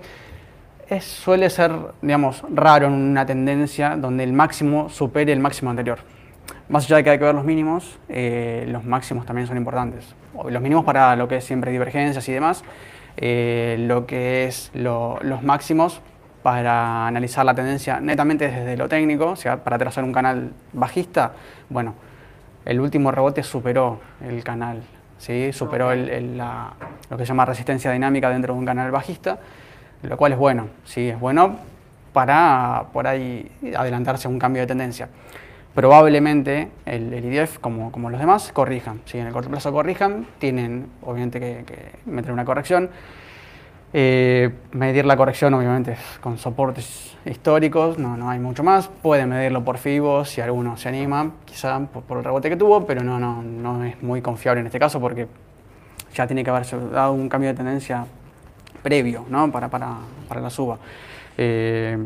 [0.91, 5.99] Es, suele ser, digamos, raro en una tendencia donde el máximo supere el máximo anterior.
[6.67, 10.13] Más allá de que hay que ver los mínimos, eh, los máximos también son importantes.
[10.49, 12.65] Los mínimos para lo que es siempre divergencias y demás,
[13.15, 16.01] eh, lo que es lo- los máximos
[16.43, 21.31] para analizar la tendencia netamente desde lo técnico, o sea, para trazar un canal bajista,
[21.69, 21.95] bueno,
[22.65, 24.81] el último rebote superó el canal,
[25.19, 25.53] ¿sí?
[25.53, 26.73] superó el- el- la-
[27.09, 29.39] lo que se llama resistencia dinámica dentro de un canal bajista,
[30.03, 31.09] lo cual es bueno, ¿sí?
[31.09, 31.57] es bueno
[32.13, 35.09] para por ahí adelantarse a un cambio de tendencia.
[35.73, 38.99] Probablemente el, el IDF, como, como los demás, corrijan.
[39.05, 39.19] ¿sí?
[39.19, 42.89] En el corto plazo corrijan, tienen obviamente que, meter una corrección.
[43.93, 48.89] Eh, medir la corrección obviamente con soportes históricos, no, no hay mucho más.
[48.89, 52.85] Pueden medirlo por FIBO si alguno se anima, quizá por, por el rebote que tuvo,
[52.85, 55.27] pero no, no, no es muy confiable en este caso porque
[56.13, 58.05] ya tiene que haberse dado un cambio de tendencia
[58.83, 59.51] previo ¿no?
[59.51, 59.89] para, para,
[60.27, 60.77] para la suba.
[61.37, 61.97] Eh,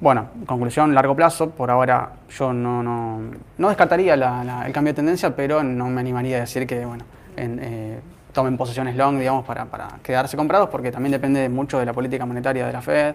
[0.00, 3.20] bueno, conclusión, largo plazo, por ahora yo no, no,
[3.58, 6.84] no descartaría la- la- el cambio de tendencia, pero no me animaría a decir que
[6.84, 7.04] bueno,
[7.36, 8.00] en, eh,
[8.32, 12.26] tomen posiciones long, digamos, para, para quedarse comprados, porque también depende mucho de la política
[12.26, 13.14] monetaria de la Fed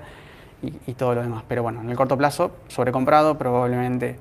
[0.62, 1.44] y, y todo lo demás.
[1.48, 4.16] Pero bueno, en el corto plazo, sobrecomprado, probablemente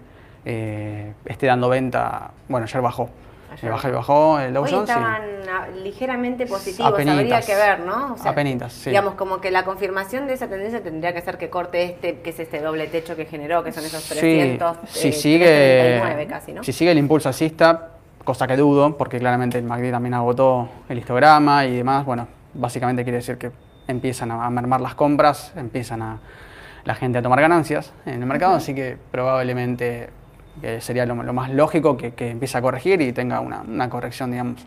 [0.45, 3.11] eh, esté dando venta, bueno, ayer bajó.
[3.57, 4.92] Ayer Eh, bajó y bajó el Dow Jones, sí.
[4.92, 7.19] estaban ah, ligeramente positivos, Apenitas.
[7.19, 8.16] habría que ver, ¿no?
[8.25, 8.90] Apenitas, sí.
[8.90, 12.31] Digamos, como que la confirmación de esa tendencia tendría que ser que corte este, que
[12.31, 16.53] es este doble techo que generó, que son esos 300, si eh, sigue, 339 casi,
[16.53, 16.62] ¿no?
[16.62, 17.90] Si sigue el impulso alcista,
[18.25, 23.05] cosa que dudo, porque claramente el MACD también agotó el histograma y demás, bueno, básicamente
[23.05, 23.51] quiere decir que
[23.88, 26.19] empiezan a a mermar las compras, empiezan a
[26.85, 30.11] la gente a tomar ganancias en el mercado, así que probablemente
[30.62, 33.88] eh, sería lo, lo más lógico que, que empiece a corregir y tenga una, una
[33.90, 34.64] corrección, digamos,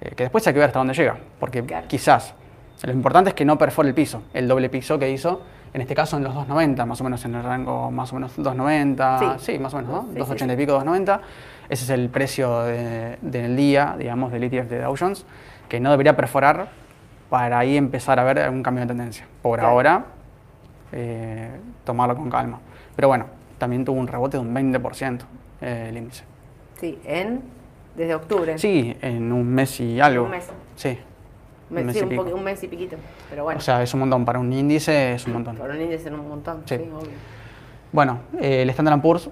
[0.00, 1.86] eh, que después hay que ver hasta dónde llega, porque Claro.
[1.88, 2.34] quizás
[2.82, 5.94] lo importante es que no perfore el piso, el doble piso que hizo, en este
[5.94, 9.52] caso en los 290, más o menos en el rango más o menos 290, Sí.
[9.54, 10.00] sí, más o menos, ¿no?
[10.02, 10.60] Sí, sí, 280 sí.
[10.60, 11.20] y pico, 290.
[11.70, 15.24] Ese es el precio de- del día, digamos, del ETF de Dow Jones,
[15.68, 16.68] que no debería perforar
[17.30, 19.26] para ahí empezar a ver un cambio de tendencia.
[19.40, 19.72] Por Claro.
[19.72, 20.04] ahora,
[20.92, 21.48] eh,
[21.84, 22.58] tomarlo con calma.
[22.94, 23.26] Pero bueno,
[23.62, 25.20] también tuvo un rebote de un 20%
[25.60, 26.24] eh, el índice.
[26.80, 27.40] Sí, en
[27.96, 28.58] desde octubre.
[28.58, 30.24] Sí, en un mes y algo.
[30.24, 30.48] Un mes.
[30.74, 30.98] Sí.
[31.70, 32.96] Me- un mes sí, y un, un mes y piquito.
[33.30, 34.24] Pero bueno, O sea, es un montón.
[34.24, 35.54] Para un índice es un montón.
[35.54, 36.62] por un índice en un montón.
[36.64, 36.82] Sí, Sí.
[36.92, 37.10] obvio.
[37.92, 39.30] Bueno, eh, el Standard Poor's,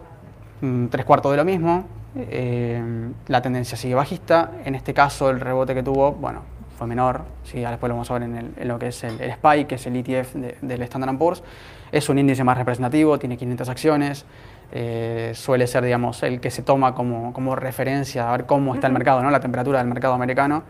[0.60, 1.86] mm, tres cuartos de lo mismo.
[2.16, 2.82] eh,
[3.26, 4.52] la tendencia sigue bajista.
[4.64, 6.42] En este caso, el rebote que tuvo, bueno,
[6.78, 7.22] fue menor.
[7.44, 9.30] Sí, ahora después lo vamos a ver en, el- en lo que es el, el
[9.32, 11.42] SPY, que es el ETF de- del Standard Poor's.
[11.92, 14.24] Es un índice más representativo, tiene 500 acciones.
[14.72, 18.86] eh, suele ser, digamos, el que se toma como, como referencia a ver cómo está
[18.86, 19.30] el mercado, ¿no?
[19.30, 20.62] la temperatura del mercado americano.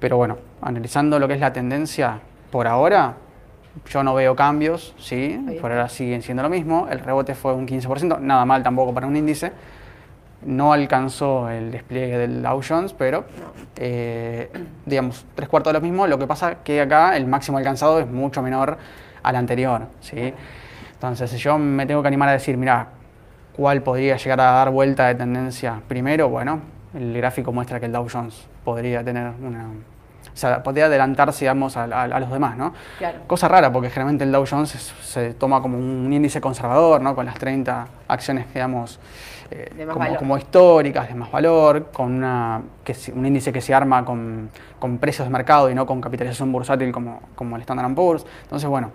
[0.00, 3.16] Pero bueno, analizando lo que es la tendencia por ahora,
[3.90, 6.88] yo no veo cambios, sí, por ahora siguen siendo lo mismo.
[6.90, 9.52] El rebote fue un 15%, nada mal tampoco para un índice.
[10.44, 13.24] No alcanzó el despliegue del Dow Jones, pero
[13.76, 14.50] eh,
[14.86, 16.06] digamos, tres cuartos de lo mismo.
[16.06, 18.78] Lo que pasa que acá el máximo alcanzado es mucho menor
[19.28, 20.32] al anterior, ¿sí?
[20.94, 22.88] Entonces, si yo me tengo que animar a decir, mira,
[23.54, 26.28] ¿cuál podría llegar a dar vuelta de tendencia primero?
[26.30, 26.60] Bueno,
[26.94, 29.66] el gráfico muestra que el Dow Jones podría tener una...
[29.66, 32.72] O sea, podría adelantarse, digamos, a, a- a los demás, ¿no?
[32.98, 33.18] Claro.
[33.26, 37.14] Cosa rara, porque generalmente el Dow Jones es- se toma como un índice conservador, ¿no?
[37.14, 38.98] Con las 30 acciones, digamos,
[39.50, 39.86] eh,
[40.18, 44.98] como, históricas, de más valor, con una, que un índice que se arma con, con
[44.98, 48.26] precios de mercado y no con capitalización bursátil como, como el Standard Poor's.
[48.42, 48.90] Entonces, bueno,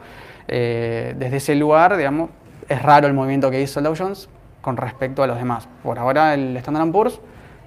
[0.47, 2.29] eh, desde ese lugar, digamos,
[2.69, 4.29] es raro el movimiento que hizo el Dow Jones
[4.61, 5.67] con respecto a los demás.
[5.81, 7.19] Por ahora el Standard Poor's,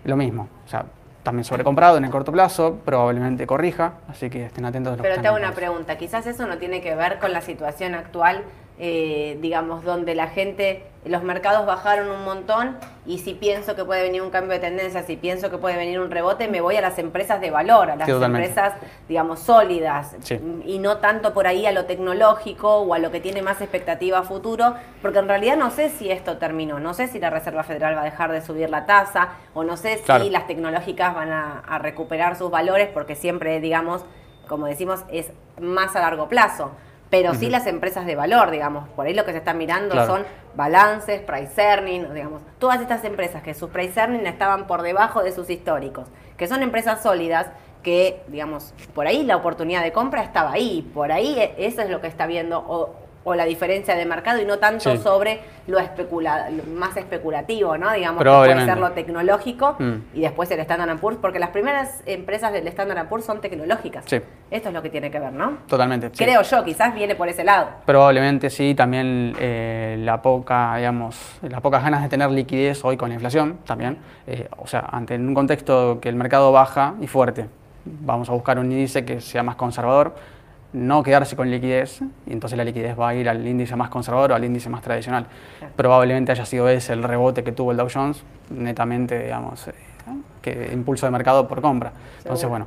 [0.05, 0.49] lo mismo.
[0.65, 0.87] O sea,
[1.27, 5.09] también sobrecomprado en el corto plazo, probablemente corrija, así que estén atentos a lo que
[5.09, 8.45] Pero te hago una pregunta, quizás eso no tiene que ver con la situación actual
[8.79, 14.03] eh, digamos, donde la gente, los mercados bajaron un montón y si pienso que puede
[14.03, 16.81] venir un cambio de tendencia, si pienso que puede venir un rebote, me voy a
[16.83, 18.75] las empresas de valor, a las Sí, empresas,
[19.09, 20.39] digamos, sólidas Sí.
[20.67, 24.19] y no tanto por ahí a lo tecnológico o a lo que tiene más expectativa
[24.19, 27.63] a futuro, porque en realidad no sé si esto terminó, no sé si la Reserva
[27.63, 30.25] Federal va a dejar de subir la tasa o no sé Claro.
[30.25, 34.05] si las tecnológicas van a, a recuperar sus valores, porque siempre, digamos,
[34.49, 36.73] como decimos, es más a largo plazo.
[37.11, 40.09] Pero sí las empresas de valor, digamos, por ahí lo que se está mirando Claro.
[40.09, 45.23] son balances, price earning, digamos, todas estas empresas que sus price earning estaban por debajo
[45.23, 47.47] de sus históricos, que son empresas sólidas
[47.83, 51.91] que, digamos, por ahí la oportunidad de compra estaba ahí, por ahí e- eso es
[51.91, 52.95] lo que está viendo o,
[53.29, 54.99] o la diferencia de mercado y no tanto Sí.
[54.99, 57.93] sobre lo, especula, lo más especulativo, ¿no?
[57.93, 59.95] Digamos, que puede ser lo tecnológico Mm.
[60.15, 64.05] y después el Standard Poor's, porque las primeras empresas del Standard Poor's son tecnológicas.
[64.07, 64.21] Sí.
[64.49, 65.59] Esto es lo que tiene que ver, ¿no?
[65.67, 66.11] Totalmente.
[66.13, 66.25] sí.
[66.25, 67.67] Creo yo, quizás viene por ese lado.
[67.85, 73.09] Probablemente sí, también eh, la poca, digamos, las pocas ganas de tener liquidez hoy con
[73.09, 73.99] la inflación también.
[74.29, 77.47] Eh, o sea, ante un contexto que el mercado baja y fuerte,
[77.85, 80.15] vamos a buscar un índice que sea más conservador,
[80.73, 84.33] no quedarse con liquidez, y entonces la liquidez va a ir al índice más conservador
[84.33, 85.27] o al índice más tradicional.
[85.59, 85.73] Claro.
[85.77, 89.75] Probablemente haya sido ese el rebote que tuvo el Dow Jones, netamente, digamos, eh,
[90.43, 91.93] que impulso de mercado por compra.
[92.19, 92.67] Entonces, Seguro.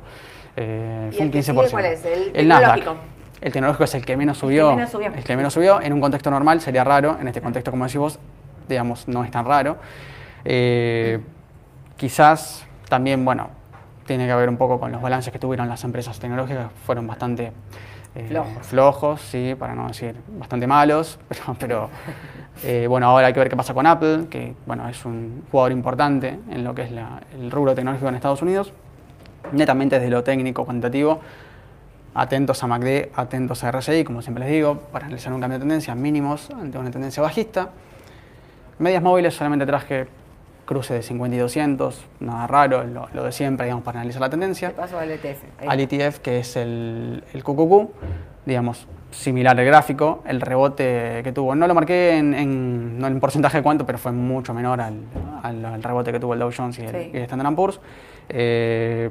[0.56, 1.42] eh, ¿Y fue un el que 15%.
[1.44, 2.04] sigue cuál es?
[2.34, 2.74] ¿El Nasdaq.
[2.74, 3.04] tecnológico?
[3.40, 4.74] El tecnológico es el que menos subió.
[4.74, 5.12] menos subió.
[5.14, 5.80] El que menos subió.
[5.80, 7.16] En un contexto normal sería raro.
[7.20, 8.18] En este contexto, como decís vos,
[8.68, 9.78] digamos, no es tan raro.
[10.44, 11.20] Eh,
[11.96, 13.48] quizás también, bueno,
[14.10, 16.66] tiene que ver un poco con los balances que tuvieron las empresas tecnológicas.
[16.84, 17.52] Fueron bastante
[18.16, 18.66] eh, Flojos.
[18.66, 21.16] flojos, sí, para no decir bastante malos.
[21.28, 21.90] Pero, pero
[22.64, 25.70] eh, bueno, ahora hay que ver qué pasa con Apple, que bueno, es un jugador
[25.70, 28.72] importante en lo que es la- el rubro tecnológico en Estados Unidos.
[29.52, 31.20] Netamente desde lo técnico, cuantitativo,
[32.14, 35.62] atentos a MACD, atentos a RSI, como siempre les digo, para analizar un cambio de
[35.62, 37.70] tendencia, mínimos ante una tendencia bajista.
[38.80, 40.08] Medias móviles solamente traje
[40.70, 44.28] cruce de 50 y 200, nada raro, lo, lo de siempre, digamos, para analizar la
[44.28, 44.70] Te tendencia.
[44.70, 45.42] paso al ETF.
[45.58, 45.66] Ahí.
[45.68, 47.90] Al ETF, que es el, el QQQ,
[48.46, 53.18] digamos, similar el gráfico, el rebote que tuvo, no lo marqué en, en- no en
[53.18, 54.94] porcentaje de cuánto, pero fue mucho menor al,
[55.42, 57.10] al- al rebote que tuvo el Dow Jones y el, Sí.
[57.14, 57.80] y el Standard Poor's.
[58.28, 59.10] Eh,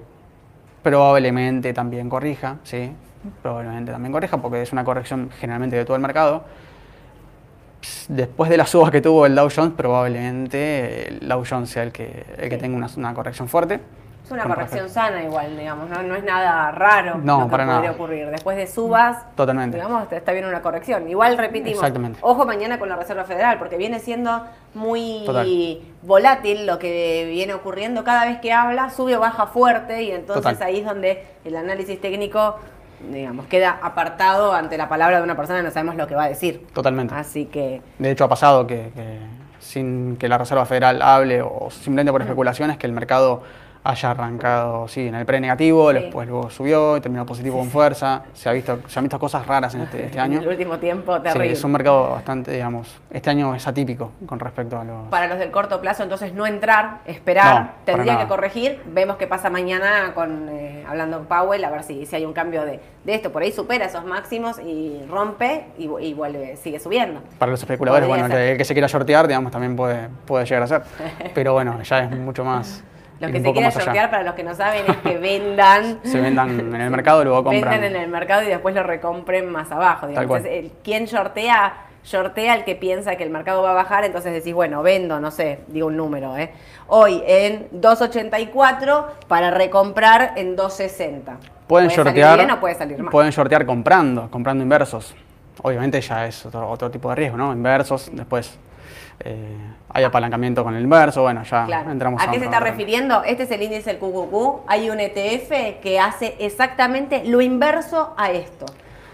[0.81, 2.93] probablemente también corrija, sí,
[3.41, 6.45] probablemente también corrija, porque es una corrección generalmente de todo el mercado.
[8.09, 11.91] Después de la suba que tuvo el Dow Jones, probablemente el Dow Jones sea el
[11.91, 13.79] que, el que tenga una, una corrección fuerte.
[14.25, 17.51] Es una corrección respecto- sana igual, digamos, no, no es nada raro No, lo que
[17.51, 17.91] para podría nada.
[17.93, 18.29] ocurrir.
[18.29, 19.77] Después de subas, Totalmente.
[19.77, 21.09] digamos, está bien una corrección.
[21.09, 22.19] Igual repetimos, Exactamente.
[22.21, 25.47] ojo mañana con la Reserva Federal, porque viene siendo muy Total.
[26.03, 28.03] volátil lo que viene ocurriendo.
[28.03, 30.67] Cada vez que habla, sube o baja fuerte, y entonces Total.
[30.67, 32.57] ahí es donde el análisis técnico,
[33.11, 36.25] digamos, queda apartado ante la palabra de una persona y no sabemos lo que va
[36.25, 36.67] a decir.
[36.73, 37.13] Totalmente.
[37.15, 39.19] Así que, De hecho, ha pasado que, que
[39.59, 43.43] sin que la Reserva Federal hable o simplemente por especulaciones, que el mercado
[43.83, 45.99] haya arrancado sí, en el pre negativo, Sí.
[45.99, 48.23] después luego subió y terminó positivo con fuerza.
[48.33, 50.37] Se, ha visto, se han visto cosas raras en este, este año.
[50.37, 51.51] en el último tiempo, Sí, terrible.
[51.53, 55.07] es un mercado bastante, digamos, este año es atípico con respecto a los...
[55.09, 59.27] para los del corto plazo, entonces no entrar, esperar, No, tendría que corregir, vemos qué
[59.27, 62.79] pasa mañana con eh, hablando con Powell, a ver si, si hay un cambio de,
[63.05, 67.21] de esto, por ahí supera esos máximos y rompe y, vu- y vuelve, sigue subiendo.
[67.37, 68.47] Para los especuladores, Podría bueno, el ser.
[68.47, 70.81] que, el que se quiera shortear, digamos, también puede, puede llegar a ser.
[71.33, 72.83] Pero bueno, ya es mucho más...
[73.27, 73.85] Ir que se más allá.
[73.85, 75.99] sortear, para los que no saben, es que vendan.
[76.03, 77.71] Se vendan en el mercado y luego compran.
[77.73, 80.07] Vendan en el mercado y después lo recompren más abajo.
[80.07, 84.31] Entonces, el- quien shortea, shortea al que piensa que el mercado va a bajar, entonces
[84.33, 86.51] decís, bueno, vendo, no sé, digo un número, ¿eh?
[86.87, 91.21] Hoy en 2.84 para recomprar en 2.60.
[91.67, 92.51] Pueden ¿Puede salir shortear.
[92.51, 93.11] o puede salir mal?
[93.11, 95.15] Pueden shortear comprando, comprando inversos.
[95.61, 97.51] Obviamente ya es otro, otro tipo de riesgo, ¿no?
[97.51, 98.57] Inversos, después
[99.19, 99.57] eh,
[99.91, 101.91] hay apalancamiento con el inverso, bueno, ya Claro.
[101.91, 103.23] entramos ¿A qué otro se está refiriendo?
[103.23, 104.61] Este es el índice del QQQ.
[104.67, 108.65] Hay un ETF que hace exactamente lo inverso a esto.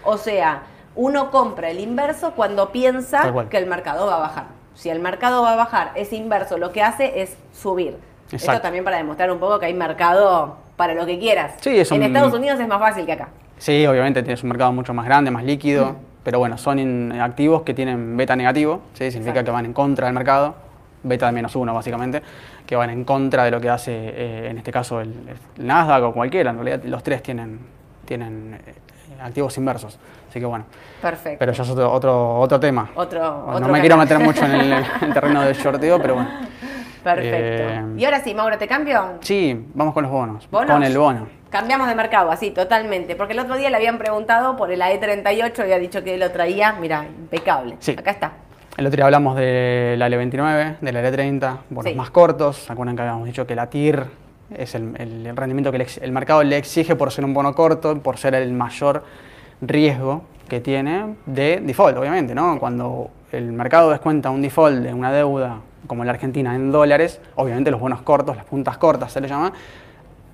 [0.04, 0.62] O sea,
[0.94, 4.44] uno compra el inverso cuando piensa que el mercado va a bajar.
[4.74, 7.96] Si el mercado va a bajar, ese inverso lo que hace es subir.
[8.26, 8.62] Esto Exacto.
[8.62, 11.54] también para demostrar un poco que hay mercado para lo que quieras.
[11.60, 13.28] Sí, es en un- Estados Unidos es más fácil que acá.
[13.56, 15.96] Sí, obviamente tienes un mercado mucho más grande, más líquido, Mm.
[16.22, 19.10] pero bueno, son activos que tienen beta negativo, ¿sí?
[19.10, 19.44] significa Exacto.
[19.46, 20.54] que van en contra del mercado,
[21.06, 22.22] beta de menos uno básicamente,
[22.66, 25.08] que van en contra de lo que hace eh, en este caso el,
[25.58, 27.60] el Nasdaq o cualquiera, en realidad los tres tienen,
[28.04, 28.74] tienen eh,
[29.22, 30.64] activos inversos, así que bueno,
[31.00, 31.38] Perfecto.
[31.38, 32.90] pero ya es otro, otro, otro tema.
[32.94, 36.00] Otro, Bueno, otro no me quiero meter mucho en el, en el terreno del shorteo,
[36.00, 36.30] pero bueno.
[37.02, 37.38] Perfecto.
[37.38, 39.18] Eh, y ahora sí, Mauro, ¿te cambio?
[39.20, 40.50] Sí, vamos con los bonos.
[40.50, 40.72] ¿Bonos?
[40.72, 41.28] Con el bono.
[41.50, 43.14] Cambiamos de mercado, así, totalmente.
[43.14, 46.72] Porque el otro día le habían preguntado por el AE38, había dicho que lo traía,
[46.72, 47.76] mira, impecable.
[47.78, 47.94] Sí.
[47.96, 48.32] Acá está.
[48.76, 51.96] El otro día hablamos de la L29, de la L30, bonos Sí.
[51.96, 52.56] más cortos.
[52.56, 54.04] ¿Se acuerdan que habíamos dicho que la TIR
[54.54, 57.54] es el, el- el rendimiento que ex- el mercado le exige por ser un bono
[57.54, 59.02] corto, por ser el mayor
[59.62, 62.58] riesgo que tiene de default, obviamente, ¿no?
[62.58, 67.70] Cuando el mercado descuenta un default de una deuda como la Argentina en dólares, obviamente
[67.70, 69.52] los bonos cortos, las puntas cortas se le llama,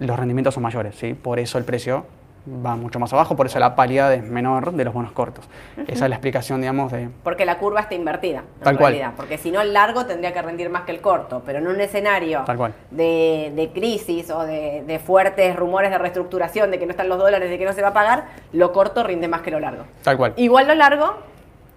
[0.00, 1.14] los rendimientos son mayores, ¿sí?
[1.14, 2.04] Por eso el precio
[2.48, 5.44] va mucho más abajo, por eso la paridad es menor de los bonos cortos.
[5.86, 9.12] Esa es la explicación, digamos, de, Porque la curva está invertida, en Tal cual.
[9.16, 11.42] Porque si no, el largo tendría que rendir más que el corto.
[11.46, 12.74] Pero en un escenario Tal cual.
[12.90, 17.18] De, de crisis o de, de fuertes rumores de reestructuración, de que no están los
[17.18, 19.84] dólares, de que no se va a pagar, lo corto rinde más que lo largo.
[20.02, 20.32] tal cual.
[20.36, 21.14] Igual lo largo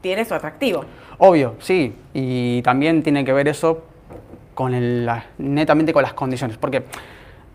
[0.01, 0.84] tiene su atractivo.
[1.20, 1.95] Obvio, sí.
[2.13, 3.84] Y también tiene que ver eso
[4.55, 6.57] con el, la- netamente con las condiciones.
[6.57, 6.84] Porque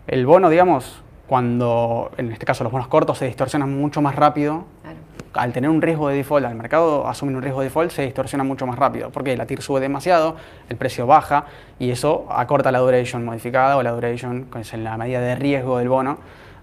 [0.07, 1.01] el bono, digamos,
[1.41, 4.97] cuando en este caso los bonos cortos se distorsionan mucho más rápido, Claro.
[5.35, 8.43] al tener un riesgo de default, al mercado asumir un riesgo de default, se distorsiona
[8.43, 9.11] mucho más rápido.
[9.11, 10.35] Porque la TIR sube demasiado,
[10.67, 11.45] el precio baja
[11.79, 15.35] y eso acorta la duration modificada o la duration, que es en la medida de
[15.35, 16.17] riesgo del bono.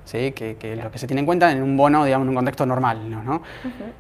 [0.04, 0.32] ¿sí?
[0.32, 2.34] Que, que es lo que se tiene en cuenta en un bono, digamos, en un
[2.34, 3.08] contexto normal.
[3.10, 3.22] ¿no?
[3.22, 3.42] ¿no?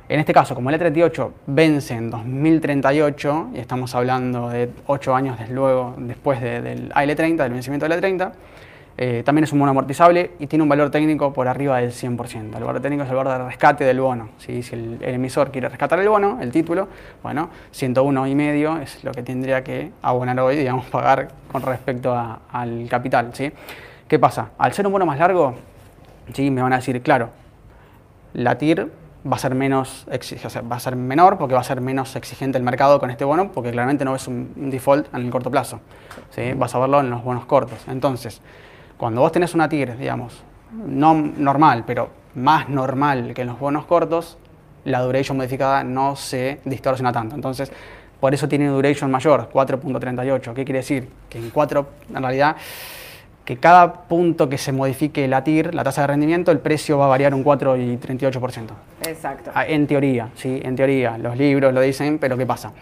[0.06, 5.38] En este caso, como el E38 vence en 2038, y estamos hablando de 8 años
[5.38, 8.32] desde luego después de- del AL30, del vencimiento del E30,
[9.00, 12.56] eh, también es un bono amortizable y tiene un valor técnico por arriba del 100%.
[12.56, 14.30] El valor técnico es el valor de rescate del bono.
[14.38, 16.88] Si el, emisor quiere rescatar el bono, el título,
[17.22, 22.12] bueno, 101 y medio es lo que tendría que abonar hoy, digamos, pagar con respecto
[22.50, 23.30] al capital.
[23.34, 23.52] ¿sí?
[24.08, 24.50] ¿Qué pasa?
[24.58, 25.54] Al ser un bono más largo,
[26.32, 27.30] sí, me van a decir, claro,
[28.32, 28.90] la TIR
[29.30, 32.64] va a ser menos va a ser menor porque va a ser menos exigente el
[32.64, 35.78] mercado con este bono porque claramente no un, un default en el corto plazo.
[36.30, 36.52] ¿sí?
[36.56, 37.78] Vas a verlo en los bonos cortos.
[37.86, 38.42] Entonces,
[38.98, 40.42] cuando vos tenés una TIR, digamos,
[40.72, 44.36] no normal, pero más normal que en los bonos cortos,
[44.84, 47.34] la duration modificada no se distorsiona tanto.
[47.34, 47.72] Entonces,
[48.20, 50.52] por eso tiene duration mayor, 4.38.
[50.52, 51.08] ¿Qué quiere decir?
[51.28, 52.56] Que en 4, en realidad,
[53.44, 57.06] que cada punto que se modifique la TIR, la tasa de rendimiento, el precio va
[57.06, 58.66] a variar un 4 y 38%.
[59.06, 59.50] Exacto.
[59.54, 61.16] Ah, En teoría, sí, en teoría.
[61.16, 62.72] Los libros lo dicen, pero ¿qué pasa?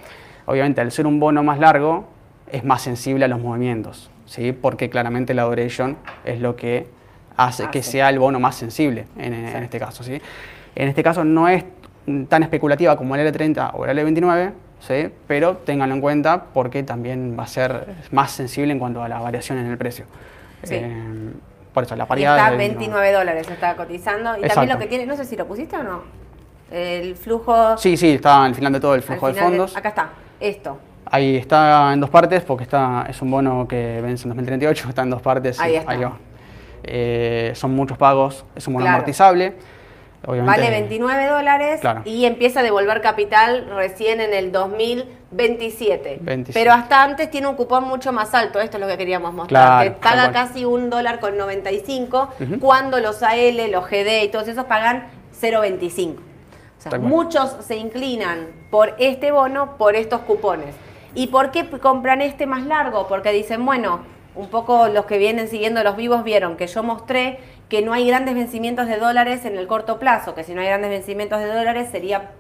[0.47, 2.07] Obviamente, al ser un bono más largo,
[2.51, 4.53] es más sensible a los movimientos, ¿sí?
[4.53, 6.87] Porque claramente la duration es lo que
[7.37, 10.21] hace que sea el bono más sensible en, en este caso, ¿sí?
[10.75, 11.65] En este caso no es
[12.29, 15.09] tan especulativa como el L30 o el L29, ¿sí?
[15.27, 19.19] Pero ténganlo en cuenta porque también va a ser más sensible en cuanto a la
[19.19, 20.05] variación en el precio.
[20.63, 20.75] Sí.
[20.77, 21.31] Eh,
[21.75, 22.37] por eso, la Y paridad...
[22.39, 24.37] está del- 29 dólares, está cotizando.
[24.39, 26.03] Y también lo que tiene, no sé si lo pusiste o no,
[26.71, 27.77] el flujo...
[27.77, 29.77] Sí, sí, está al final de todo el flujo de fondos.
[29.77, 30.09] acá está,
[30.41, 30.79] esto.
[31.11, 35.03] Ahí está en dos partes porque está, es un bono que vence en 2038, está
[35.03, 35.59] en dos partes.
[35.61, 35.97] Ahí está.
[35.97, 36.17] va.
[36.83, 38.97] Eh, son muchos pagos, es un bono Claro.
[38.97, 39.55] amortizable.
[40.27, 42.03] Obviamente, Vale 29 dólares Claro.
[42.05, 46.19] y empieza a devolver capital recién en el 2027.
[46.21, 46.53] 27.
[46.59, 49.85] Pero hasta antes tiene un cupón mucho más alto, esto es lo que queríamos mostrar,
[49.85, 52.59] Claro, que paga casi un dólar con 95, Ujú.
[52.59, 56.21] cuando los AL, los GD y todos esos pagan 0.25.
[56.79, 60.75] O sea, muchos se inclinan por este bono, por estos cupones.
[61.17, 63.09] ¿Y por qué compran este más largo?
[63.09, 64.01] Porque dicen, bueno,
[64.35, 67.41] un poco los que vienen siguiendo los vivos vieron que yo mostré
[67.71, 70.67] que no hay grandes vencimientos de dólares en el corto plazo, que si no hay
[70.67, 72.33] grandes vencimientos de dólares sería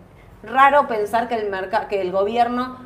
[0.42, 1.50] raro pensar que el,
[1.88, 2.76] que el gobierno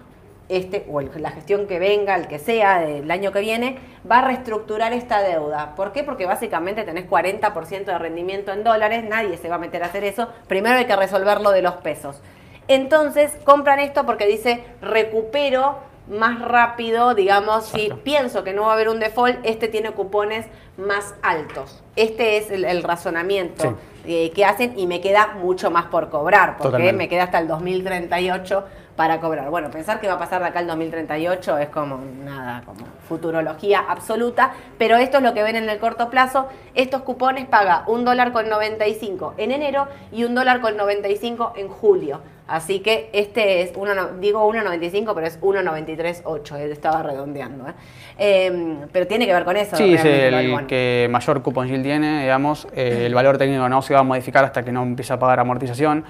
[0.48, 3.78] este, o la gestión que venga, el que sea, del año que viene,
[4.08, 5.74] va a reestructurar esta deuda.
[5.74, 6.04] ¿Por qué?
[6.04, 10.04] Porque básicamente tenés 40% de rendimiento en dólares, nadie se va a meter a hacer
[10.04, 10.28] eso.
[10.46, 12.22] Primero hay que resolver lo de los pesos.
[12.70, 18.74] Entonces compran esto porque dice recupero más rápido, digamos, si pienso que no va a
[18.74, 20.46] haber un default, este tiene cupones
[20.76, 21.82] más altos.
[21.96, 26.56] Este es el, el razonamiento eh, que hacen y me queda mucho más por cobrar,
[26.58, 26.96] porque Totalmente.
[26.96, 28.64] me queda hasta el 2038
[29.00, 29.48] para cobrar.
[29.48, 33.78] Bueno, pensar que va a pasar de acá al 2038 es como nada, como futurología
[33.88, 36.48] absoluta, pero esto es lo que ven en el corto plazo.
[36.74, 41.68] Estos cupones paga un dólar con 95 en enero y un dólar con 95 en
[41.68, 42.20] julio.
[42.46, 47.68] Así que este es, uno, no- digo 1.95, pero es 1.93.8, eh, estaba redondeando.
[47.70, 47.72] ¿eh?
[48.18, 49.76] Em, pero tiene que ver con eso.
[49.76, 52.68] Sí, es el que mayor cupon yield tiene, digamos.
[52.74, 55.40] eh, el valor técnico no se va a modificar hasta que no empiece a pagar
[55.40, 56.04] amortización.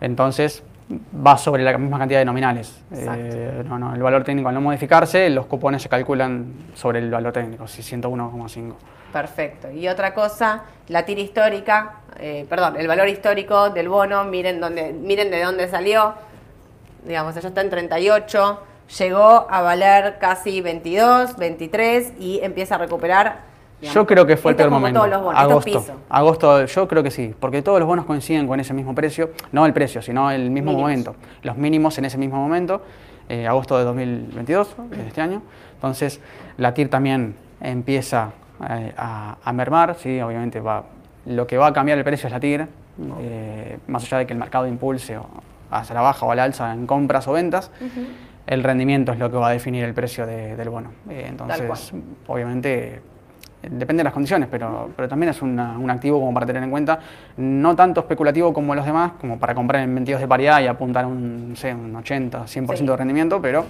[0.00, 2.82] Entonces, va sobre la misma cantidad de nominales.
[2.92, 7.10] Eh, no, no, el valor técnico al no modificarse, los cupones se calculan sobre el
[7.10, 8.74] valor técnico, si 101,5.
[9.12, 9.70] Perfecto.
[9.70, 14.92] Y otra cosa, la tira histórica, eh, perdón, el valor histórico del bono, miren dónde,
[14.92, 16.14] miren de dónde salió.
[17.04, 18.60] Digamos, allá está en 38,
[18.98, 23.53] llegó a valer casi 22, 23 y empieza a recuperar.
[23.80, 25.00] Digamos, Yo creo que fue el peor momento.
[25.00, 25.84] todos los bonos, agosto.
[26.08, 29.66] Agosto, yo creo que sí, porque todos los bonos coinciden con ese mismo precio, no
[29.66, 30.80] el precio, sino el mismo Mínimos.
[30.82, 31.16] momento.
[31.42, 32.82] Los mínimos en ese mismo momento,
[33.28, 35.42] eh, agosto de 2022, de este año.
[35.74, 36.20] Entonces,
[36.56, 38.30] la TIR también empieza
[38.70, 40.84] eh, a, a mermar, sí, obviamente va,
[41.26, 42.66] lo que va a cambiar el precio es la TIR,
[43.20, 45.26] eh, más allá de que el mercado impulse o
[45.70, 47.70] hacia la baja o a la alza en compras o ventas.
[48.46, 50.92] El rendimiento es lo que va a definir el precio de- del bono.
[51.10, 51.92] Eh, entonces,
[52.26, 53.00] obviamente, eh,
[53.70, 56.70] depende de las condiciones, pero, pero también es una- un activo como para tener en
[56.70, 56.98] cuenta,
[57.36, 61.06] no tanto especulativo como los demás, como para comprar en 22 de paridad y apuntar
[61.06, 62.86] un, no sé, un 80, 100% Sí.
[62.86, 63.64] de rendimiento, pero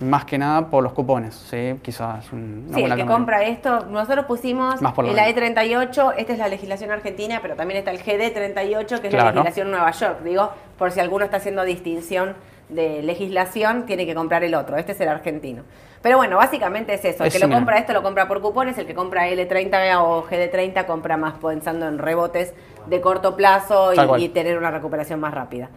[0.00, 1.74] más que nada por los cupones, ¿sí?
[1.82, 5.20] quizás un, una Sí, el que compra esto, nosotros pusimos Más por menos.
[5.20, 9.70] AE38, esta es la legislación argentina, pero también está el GD38, que es la legislación
[9.70, 10.22] Nueva York.
[10.24, 12.34] Digo, por si alguno está haciendo distinción
[12.70, 14.76] de legislación, tiene que comprar el otro.
[14.76, 15.62] Este es el argentino.
[16.02, 17.24] Pero bueno, básicamente es eso.
[17.24, 20.24] El Es que lo compra esto lo compra por cupones, el que compra L30 o
[20.24, 22.54] GD30 compra más pensando en rebotes
[22.86, 25.68] de corto plazo y, tener una recuperación más rápida.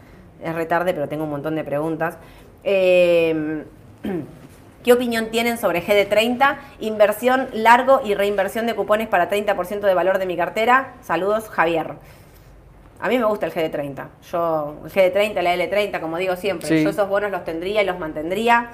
[0.42, 2.18] Es retarde, pero tengo un montón de preguntas.
[2.64, 3.66] Eh,
[4.84, 6.58] ¿Qué opinión tienen sobre GD30?
[6.82, 10.96] Inversión largo y reinversión de cupones para 30% de valor de mi cartera.
[11.02, 11.96] Saludos, Javier.
[13.04, 14.08] A mí me gusta el GD30.
[14.32, 16.70] Yo, el GD30, la L30, como digo siempre.
[16.70, 16.84] Sí.
[16.86, 18.70] Yo esos bonos los tendría y los mantendría.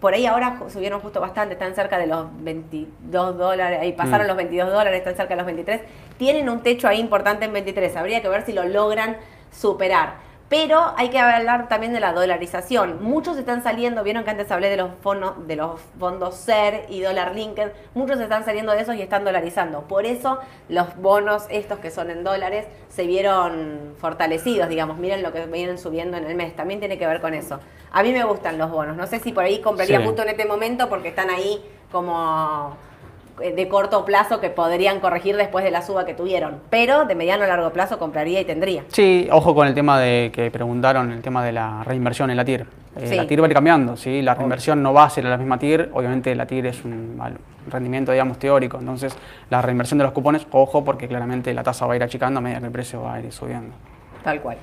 [0.00, 4.28] Por ahí ahora subieron justo bastante, están cerca de los 22 dólares, ahí pasaron Mm.
[4.28, 5.80] los 22 dólares, están cerca de los 23.
[6.18, 9.16] Tienen un techo ahí importante en 23, habría que ver si lo logran
[9.50, 10.24] superar.
[10.48, 13.02] Pero hay que hablar también de la dolarización.
[13.02, 17.00] Muchos están saliendo, vieron que antes hablé de los fondos, de los fondos SER y
[17.00, 19.82] dólar linked, muchos están saliendo de esos y están dolarizando.
[19.82, 20.38] Por eso
[20.68, 25.78] los bonos estos que son en dólares se vieron fortalecidos, digamos, miren lo que vienen
[25.78, 27.58] subiendo en el mes, también tiene que ver con eso.
[27.90, 30.04] A mí me gustan los bonos, no sé si por ahí compraría Sí.
[30.06, 32.76] justo en este momento porque están ahí como
[33.38, 37.44] de corto plazo que podrían corregir después de la suba que tuvieron, pero de mediano
[37.44, 38.84] a largo plazo compraría y tendría.
[38.88, 42.44] Sí, ojo con el tema de que preguntaron, el tema de la reinversión en la
[42.44, 42.66] TIR.
[42.96, 43.14] Eh, Sí.
[43.14, 44.22] La TIR va a ir cambiando, ¿sí?
[44.22, 47.20] la reinversión no va a ser la misma TIR, obviamente la TIR es un
[47.68, 49.14] rendimiento, digamos, teórico, entonces
[49.50, 52.40] la reinversión de los cupones, ojo, porque claramente la tasa va a ir achicando a
[52.40, 53.74] medida que el precio va a ir subiendo.
[54.24, 54.56] Tal cual.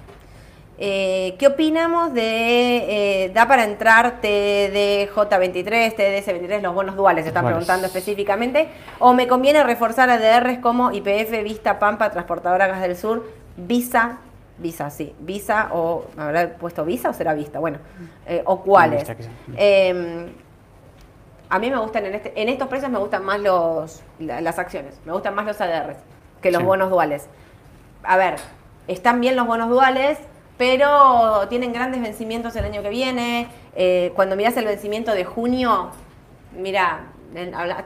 [0.94, 7.26] Eh, ¿Qué opinamos de, eh, da para entrar TDJ23, TDS23, los bonos duales?
[7.26, 7.56] Están Duales.
[7.60, 8.68] preguntando específicamente.
[9.00, 13.24] ¿O me conviene reforzar ADRs como IPF, Vista, Pampa, Transportadora Gas del Sur,
[13.56, 14.18] Visa,
[14.58, 17.60] Visa, sí, Visa o, ¿habrá puesto Visa o será Vista?
[17.60, 17.78] Bueno,
[18.28, 19.06] eh, o cuáles.
[19.56, 20.28] Eh,
[21.50, 24.60] a mí me gustan, en, este, en estos precios me gustan más los, la- las
[24.60, 25.96] acciones, me gustan más los ADRs
[26.42, 26.66] que los Sí.
[26.66, 27.30] bonos duales.
[28.04, 28.36] A ver,
[28.90, 30.18] están bien los bonos duales,
[30.58, 33.48] pero tienen grandes vencimientos el año que viene.
[33.76, 35.90] Eh, cuando miras el vencimiento de junio,
[36.56, 37.08] mira,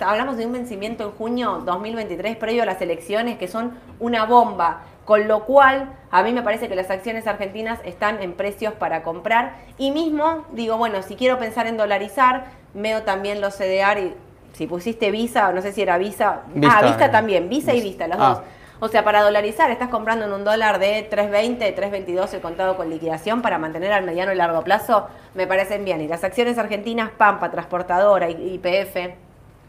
[0.02, 4.82] hablamos de un vencimiento en junio 2023 previo a las elecciones que son una bomba.
[5.06, 9.04] Con lo cual, a mí me parece que las acciones argentinas están en precios para
[9.04, 9.56] comprar.
[9.78, 14.14] Y mismo, digo, bueno, si quiero pensar en dolarizar, veo también los CDR y
[14.52, 16.42] si pusiste Visa, no sé si era Visa.
[16.54, 18.06] Vista, ah, Vista también, Visa y Vista.
[18.06, 18.30] Vista, los Ah.
[18.34, 18.42] dos.
[18.80, 22.90] O sea, para dolarizar, estás comprando en un dólar de 3.20, 3.22 el contado con
[22.90, 26.00] liquidación para mantener al mediano y largo plazo, me parecen bien.
[26.02, 29.16] Y las acciones argentinas, Pampa, Transportadora, IPF,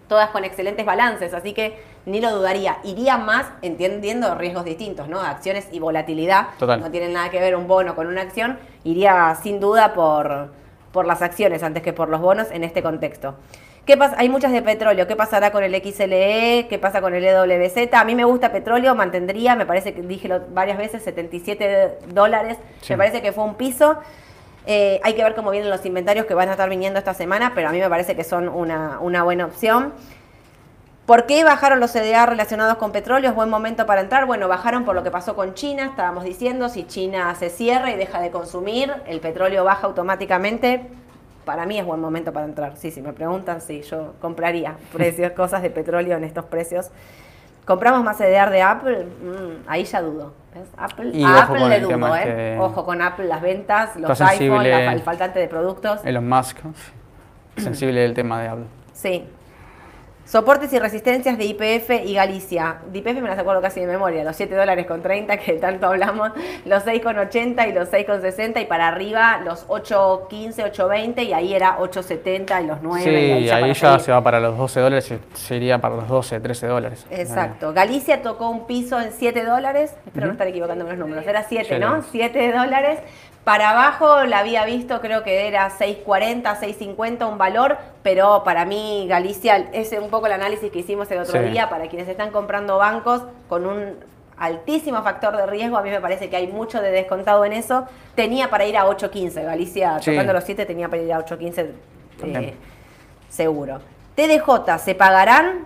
[0.09, 2.79] todas con excelentes balances, así que ni lo dudaría.
[2.85, 5.21] Iría más entendiendo riesgos distintos, ¿no?
[5.21, 6.49] Acciones y volatilidad.
[6.59, 6.81] Total.
[6.81, 8.59] No tienen nada que ver un bono con una acción.
[8.85, 10.53] Iría sin duda por,
[10.93, 13.37] por las acciones antes que por los bonos en este contexto.
[13.89, 14.17] ¿Qué pasa?
[14.19, 15.07] Hay muchas de petróleo.
[15.07, 16.67] ¿Qué pasará con el XLE?
[16.69, 17.95] ¿Qué pasa con el EWZ?
[17.95, 22.59] A mí me gusta petróleo, mantendría, me parece que dije varias veces, 77 dólares.
[22.83, 22.93] Sí.
[22.93, 23.97] Me parece que fue un piso.
[24.67, 27.53] Eh, hay que ver cómo vienen los inventarios que van a estar viniendo esta semana,
[27.55, 29.95] pero a mí me parece que son una, una buena opción.
[31.07, 33.31] ¿Por qué bajaron los CDA relacionados con petróleo?
[33.31, 34.27] ¿Es buen momento para entrar?
[34.27, 37.97] Bueno, bajaron por lo que pasó con China, estábamos diciendo, si China se cierra y
[37.97, 40.85] deja de consumir, el petróleo baja automáticamente.
[41.49, 42.77] Para mí es buen momento para entrar.
[42.77, 46.91] Sí, si me preguntan, sí, yo compraría precios, cosas de petróleo en estos precios.
[47.65, 49.05] ¿Compramos más CDR de Apple?
[49.07, 50.35] Mm, ahí ya dudo.
[50.55, 50.69] ¿Ves?
[50.77, 52.59] Apple, Y a Apple le el dudo, ¿eh?
[52.61, 56.05] Ojo con Apple, las ventas, los la- el faltante de productos.
[56.05, 56.59] Elon Musk,
[57.57, 58.65] sensible del tema de Apple.
[58.93, 59.25] Sí.
[60.33, 62.81] Soportes y resistencias de IPF y Galicia.
[62.93, 65.87] De IPF me las acuerdo casi de memoria, los 7 dólares con 30 que tanto
[65.87, 66.33] hablamos,
[66.67, 71.25] los 6 con 80 y los 6 con 60 y para arriba los 8.15, 8.20
[71.25, 73.05] y ahí era 8.70 y los 9.
[73.05, 75.79] Sí, y ahí ya ahí ya se va para los 12 dólares y se iría
[75.79, 77.07] para los 12, 13 dólares.
[77.09, 77.73] Exacto.
[77.73, 79.95] Galicia tocó un piso en 7 dólares.
[80.05, 80.33] Espero no Ujú.
[80.33, 81.27] estar equivocando los números.
[81.27, 81.97] Era 7, Sí, ¿no?
[81.97, 82.03] no.
[82.03, 82.99] 7 dólares.
[83.49, 89.07] Para abajo la había visto, creo que era 6.40, 6.50 un valor, pero para mí
[89.09, 91.49] Galicia, ese es un poco el análisis que hicimos el otro Sí.
[91.49, 93.95] día, para quienes están comprando bancos con un
[94.37, 97.87] altísimo factor de riesgo, a mí me parece que hay mucho de descontado en eso,
[98.15, 100.11] tenía para ir a 8.15, Galicia Sí.
[100.11, 101.71] tocando los 7 tenía para ir a 8.15
[102.25, 102.55] eh,
[103.31, 103.81] seguro.
[104.15, 105.61] TDJ, ¿se pagarán?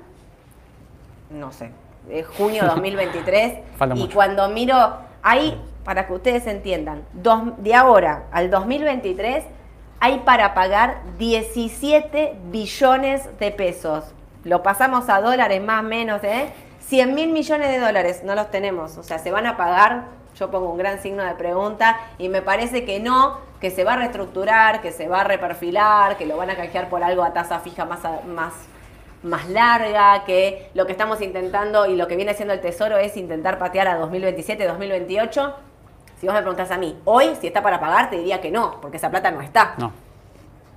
[1.31, 1.73] No sé,
[2.09, 3.55] eh, junio 2023.
[3.77, 4.15] Falta y mucho.
[4.15, 4.77] cuando miro,
[5.25, 9.45] ahí, para que ustedes entiendan, de ahora al 2023
[10.01, 14.05] hay para pagar 17 billones de pesos.
[14.45, 16.53] Lo pasamos a dólares más o menos, ¿eh?
[16.81, 18.99] 100 mil millones de dólares, no los tenemos.
[18.99, 20.07] O sea, se van a pagar,
[20.37, 23.93] yo pongo un gran signo de pregunta, y me parece que no, que se va
[23.93, 27.33] a reestructurar, que se va a reperfilar, que lo van a canjear por algo a
[27.33, 28.53] tasa fija más, más
[29.23, 33.17] más larga, que lo que estamos intentando y lo que viene haciendo el Tesoro es
[33.17, 35.55] intentar patear a 2027, 2028.
[36.23, 38.81] Si vos me preguntás a mí, hoy, si está para pagar, te diría que no,
[38.81, 39.75] porque esa plata no está.
[39.77, 39.91] No.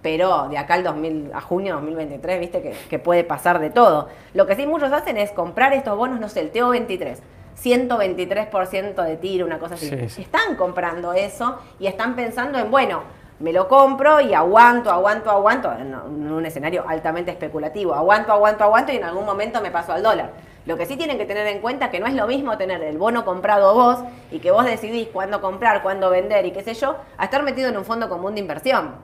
[0.01, 3.69] Pero de acá al 2000, a junio de 2023, viste que, que puede pasar de
[3.69, 4.09] todo.
[4.33, 7.19] Lo que sí muchos hacen es comprar estos bonos, no sé, el TO23,
[7.61, 9.87] 123% de tiro, una cosa así.
[9.87, 10.21] Sí, sí.
[10.23, 13.03] Están comprando eso y están pensando en, bueno,
[13.39, 15.93] me lo compro y aguanto, aguanto, aguanto, en
[16.31, 20.31] un escenario altamente especulativo, aguanto, aguanto, aguanto y en algún momento me paso al dólar.
[20.65, 22.97] Lo que sí tienen que tener en cuenta que no es lo mismo tener el
[22.97, 23.99] bono comprado vos
[24.31, 27.69] y que vos decidís cuándo comprar, cuándo vender y qué sé yo, a estar metido
[27.69, 28.95] en un fondo común de inversión.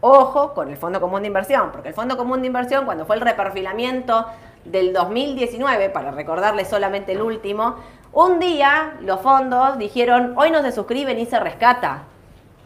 [0.00, 3.16] Ojo con el Fondo Común de Inversión, porque el Fondo Común de Inversión, cuando fue
[3.16, 4.26] el reperfilamiento
[4.64, 7.76] del 2019, para recordarles solamente el último,
[8.12, 12.02] un día los fondos dijeron, hoy no se suscriben y se rescata.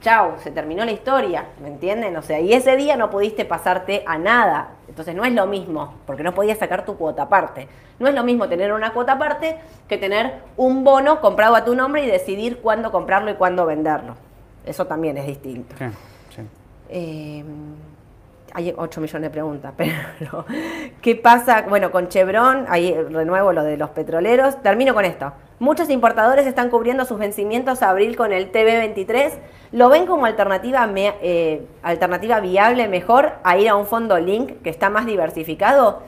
[0.01, 2.17] Chau, se terminó la historia, ¿me entienden?
[2.17, 4.71] O sea, y ese día no pudiste pasarte a nada.
[4.89, 7.69] Entonces no es lo mismo, porque no podías sacar tu cuota aparte.
[7.99, 9.57] No es lo mismo tener una cuota aparte
[9.89, 14.15] que tener un bono comprado a tu nombre y decidir cuándo comprarlo y cuándo venderlo.
[14.65, 15.75] Eso también es distinto.
[15.79, 15.85] Sí,
[16.35, 16.43] sí.
[16.89, 17.45] Eh,
[18.55, 20.45] hay 8 millones de preguntas, pero
[21.01, 21.67] ¿qué pasa?
[21.69, 24.63] Bueno, con Chevron, ahí renuevo lo de los petroleros.
[24.63, 25.33] Termino con esto.
[25.59, 29.33] Muchos importadores están cubriendo sus vencimientos a abril con el TB23.
[29.73, 34.71] ¿Lo ven como alternativa, eh, alternativa viable mejor a ir a un fondo Link que
[34.71, 36.03] está más diversificado?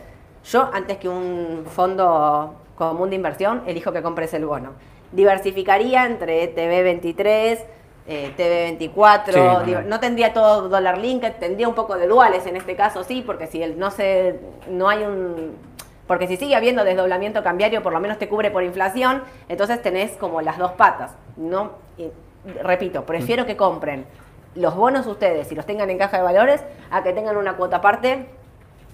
[0.45, 4.71] Yo, antes que un fondo común de inversión, elijo que compres el bono.
[5.13, 7.59] Diversificaría entre TB23,
[8.07, 9.67] eh, TB24, Sí, también.
[9.67, 13.23] digo, no tendría todo dólar linked, tendría un poco de duales en este caso sí,
[13.25, 15.57] porque si el, no se, no hay un,
[16.07, 20.13] porque si sigue habiendo desdoblamiento cambiario, por lo menos te cubre por inflación, entonces tenés
[20.13, 21.13] como las dos patas.
[21.37, 22.11] No, y,
[22.63, 24.05] repito, prefiero que compren
[24.55, 27.77] los bonos ustedes y los tengan en caja de valores a que tengan una cuota
[27.77, 28.27] aparte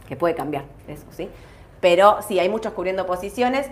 [0.07, 1.29] que puede cambiar, eso sí.
[1.81, 3.69] Pero sí, hay muchos cubriendo posiciones.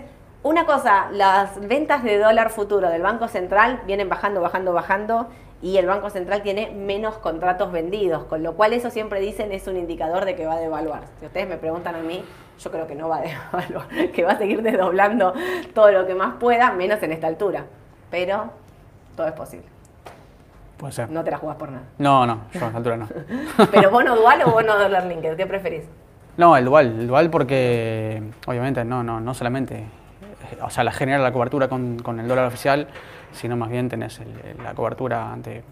[0.47, 5.27] Una cosa, las ventas de dólar futuro del Banco Central vienen bajando, bajando, bajando
[5.61, 9.67] y el Banco Central tiene menos contratos vendidos, con lo cual eso siempre dicen es
[9.67, 11.01] un indicador de que va a devaluar.
[11.19, 12.23] Si ustedes me preguntan a mí,
[12.61, 13.21] yo creo que no va a
[13.51, 15.33] devaluar, que va a seguir desdoblando
[15.73, 17.65] todo lo que más pueda, menos en esta altura.
[18.09, 18.49] Pero
[19.17, 19.67] todo es posible.
[20.77, 21.09] Puede ser.
[21.09, 21.83] No te la jugás por nada.
[21.97, 23.09] No, no, yo a esta altura no.
[23.71, 25.83] Pero bono dual o bono dólar linked, ¿qué preferís?
[26.37, 29.83] No, el dual, el dual porque obviamente no, no, no solamente,
[30.61, 32.87] o sea, la genera la cobertura con, con el dólar oficial,
[33.31, 35.63] sino más bien tenés el- la cobertura ante,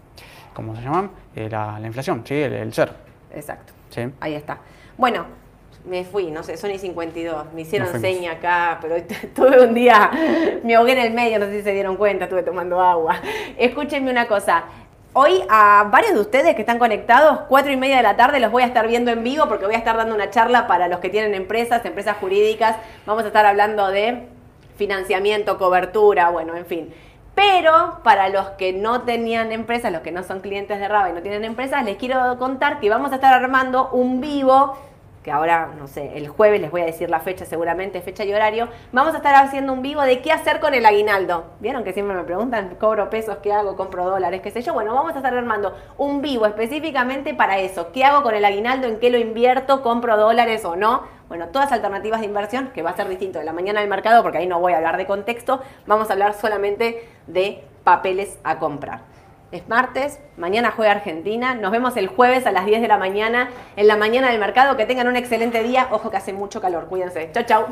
[0.54, 1.10] ¿cómo se llama?
[1.34, 2.92] Eh, la, la inflación, sí, el, el ser,
[3.34, 3.72] Exacto.
[3.90, 4.02] sí.
[4.20, 4.58] Ahí está.
[4.96, 5.26] Bueno,
[5.84, 7.52] me fui, no sé, son y 52.
[7.54, 8.96] Me hicieron seña acá, pero
[9.34, 10.10] tuve un día,
[10.64, 13.16] me ahogué en el medio, no sé si se dieron cuenta, estuve tomando agua.
[13.56, 14.64] Escúchenme una cosa.
[15.18, 18.50] Hoy a varios de ustedes que están conectados, cuatro y media de la tarde, los
[18.52, 20.98] voy a estar viendo en vivo porque voy a estar dando una charla para los
[21.00, 22.76] que tienen empresas, empresas jurídicas.
[23.06, 24.26] Vamos a estar hablando de
[24.76, 26.94] financiamiento, cobertura, bueno, en fin.
[27.34, 31.12] Pero para los que no tenían empresas, los que no son clientes de Raba y
[31.12, 34.76] no tienen empresas, les quiero contar que vamos a estar armando un vivo,
[35.26, 38.32] que ahora, no sé, el jueves les voy a decir la fecha seguramente, fecha y
[38.32, 38.68] horario.
[38.92, 41.46] Vamos a estar haciendo un vivo de qué hacer con el aguinaldo.
[41.58, 44.72] ¿Vieron que siempre me preguntan, cobro pesos, qué hago, compro dólares, qué sé yo?
[44.72, 47.90] Bueno, vamos a estar armando un vivo específicamente para eso.
[47.90, 48.86] ¿Qué hago con el aguinaldo?
[48.86, 49.82] ¿En qué lo invierto?
[49.82, 51.02] ¿Compro dólares o no?
[51.26, 54.22] Bueno, todas alternativas de inversión, que va a ser distinto de la mañana del mercado,
[54.22, 58.60] porque ahí no voy a hablar de contexto, vamos a hablar solamente de papeles a
[58.60, 59.15] comprar.
[59.52, 63.48] Es martes, mañana juega Argentina, nos vemos el jueves a las 10 de la mañana
[63.76, 66.86] en la mañana del mercado, que tengan un excelente día, ojo que hace mucho calor,
[66.88, 67.66] cuídense, chau chau.